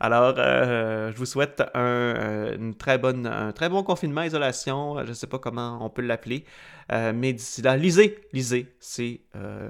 Alors, 0.00 0.34
euh, 0.38 1.12
je 1.12 1.16
vous 1.16 1.24
souhaite 1.24 1.62
un, 1.74 1.80
euh, 1.80 2.72
très 2.76 2.98
bon 2.98 3.82
confinement, 3.84 4.22
isolation, 4.22 4.96
je 5.04 5.10
ne 5.10 5.14
sais 5.14 5.28
pas 5.28 5.38
comment 5.38 5.78
on 5.80 5.88
peut 5.88 6.02
l'appeler, 6.02 6.44
mais 6.90 7.32
d'ici 7.32 7.62
là, 7.62 7.76
lisez, 7.76 8.18
lisez, 8.32 8.74
c'est 8.80 9.20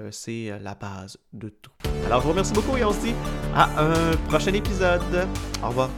c'est 0.09 0.51
la 0.59 0.73
base 0.73 1.19
de 1.31 1.49
tout. 1.49 1.71
Alors, 2.07 2.19
je 2.21 2.23
vous 2.23 2.31
remercie 2.31 2.53
beaucoup 2.53 2.75
et 2.75 2.83
on 2.83 2.91
se 2.91 3.01
dit 3.01 3.13
à 3.55 3.69
un 3.79 4.15
prochain 4.27 4.53
épisode. 4.53 5.27
Au 5.63 5.67
revoir. 5.67 5.89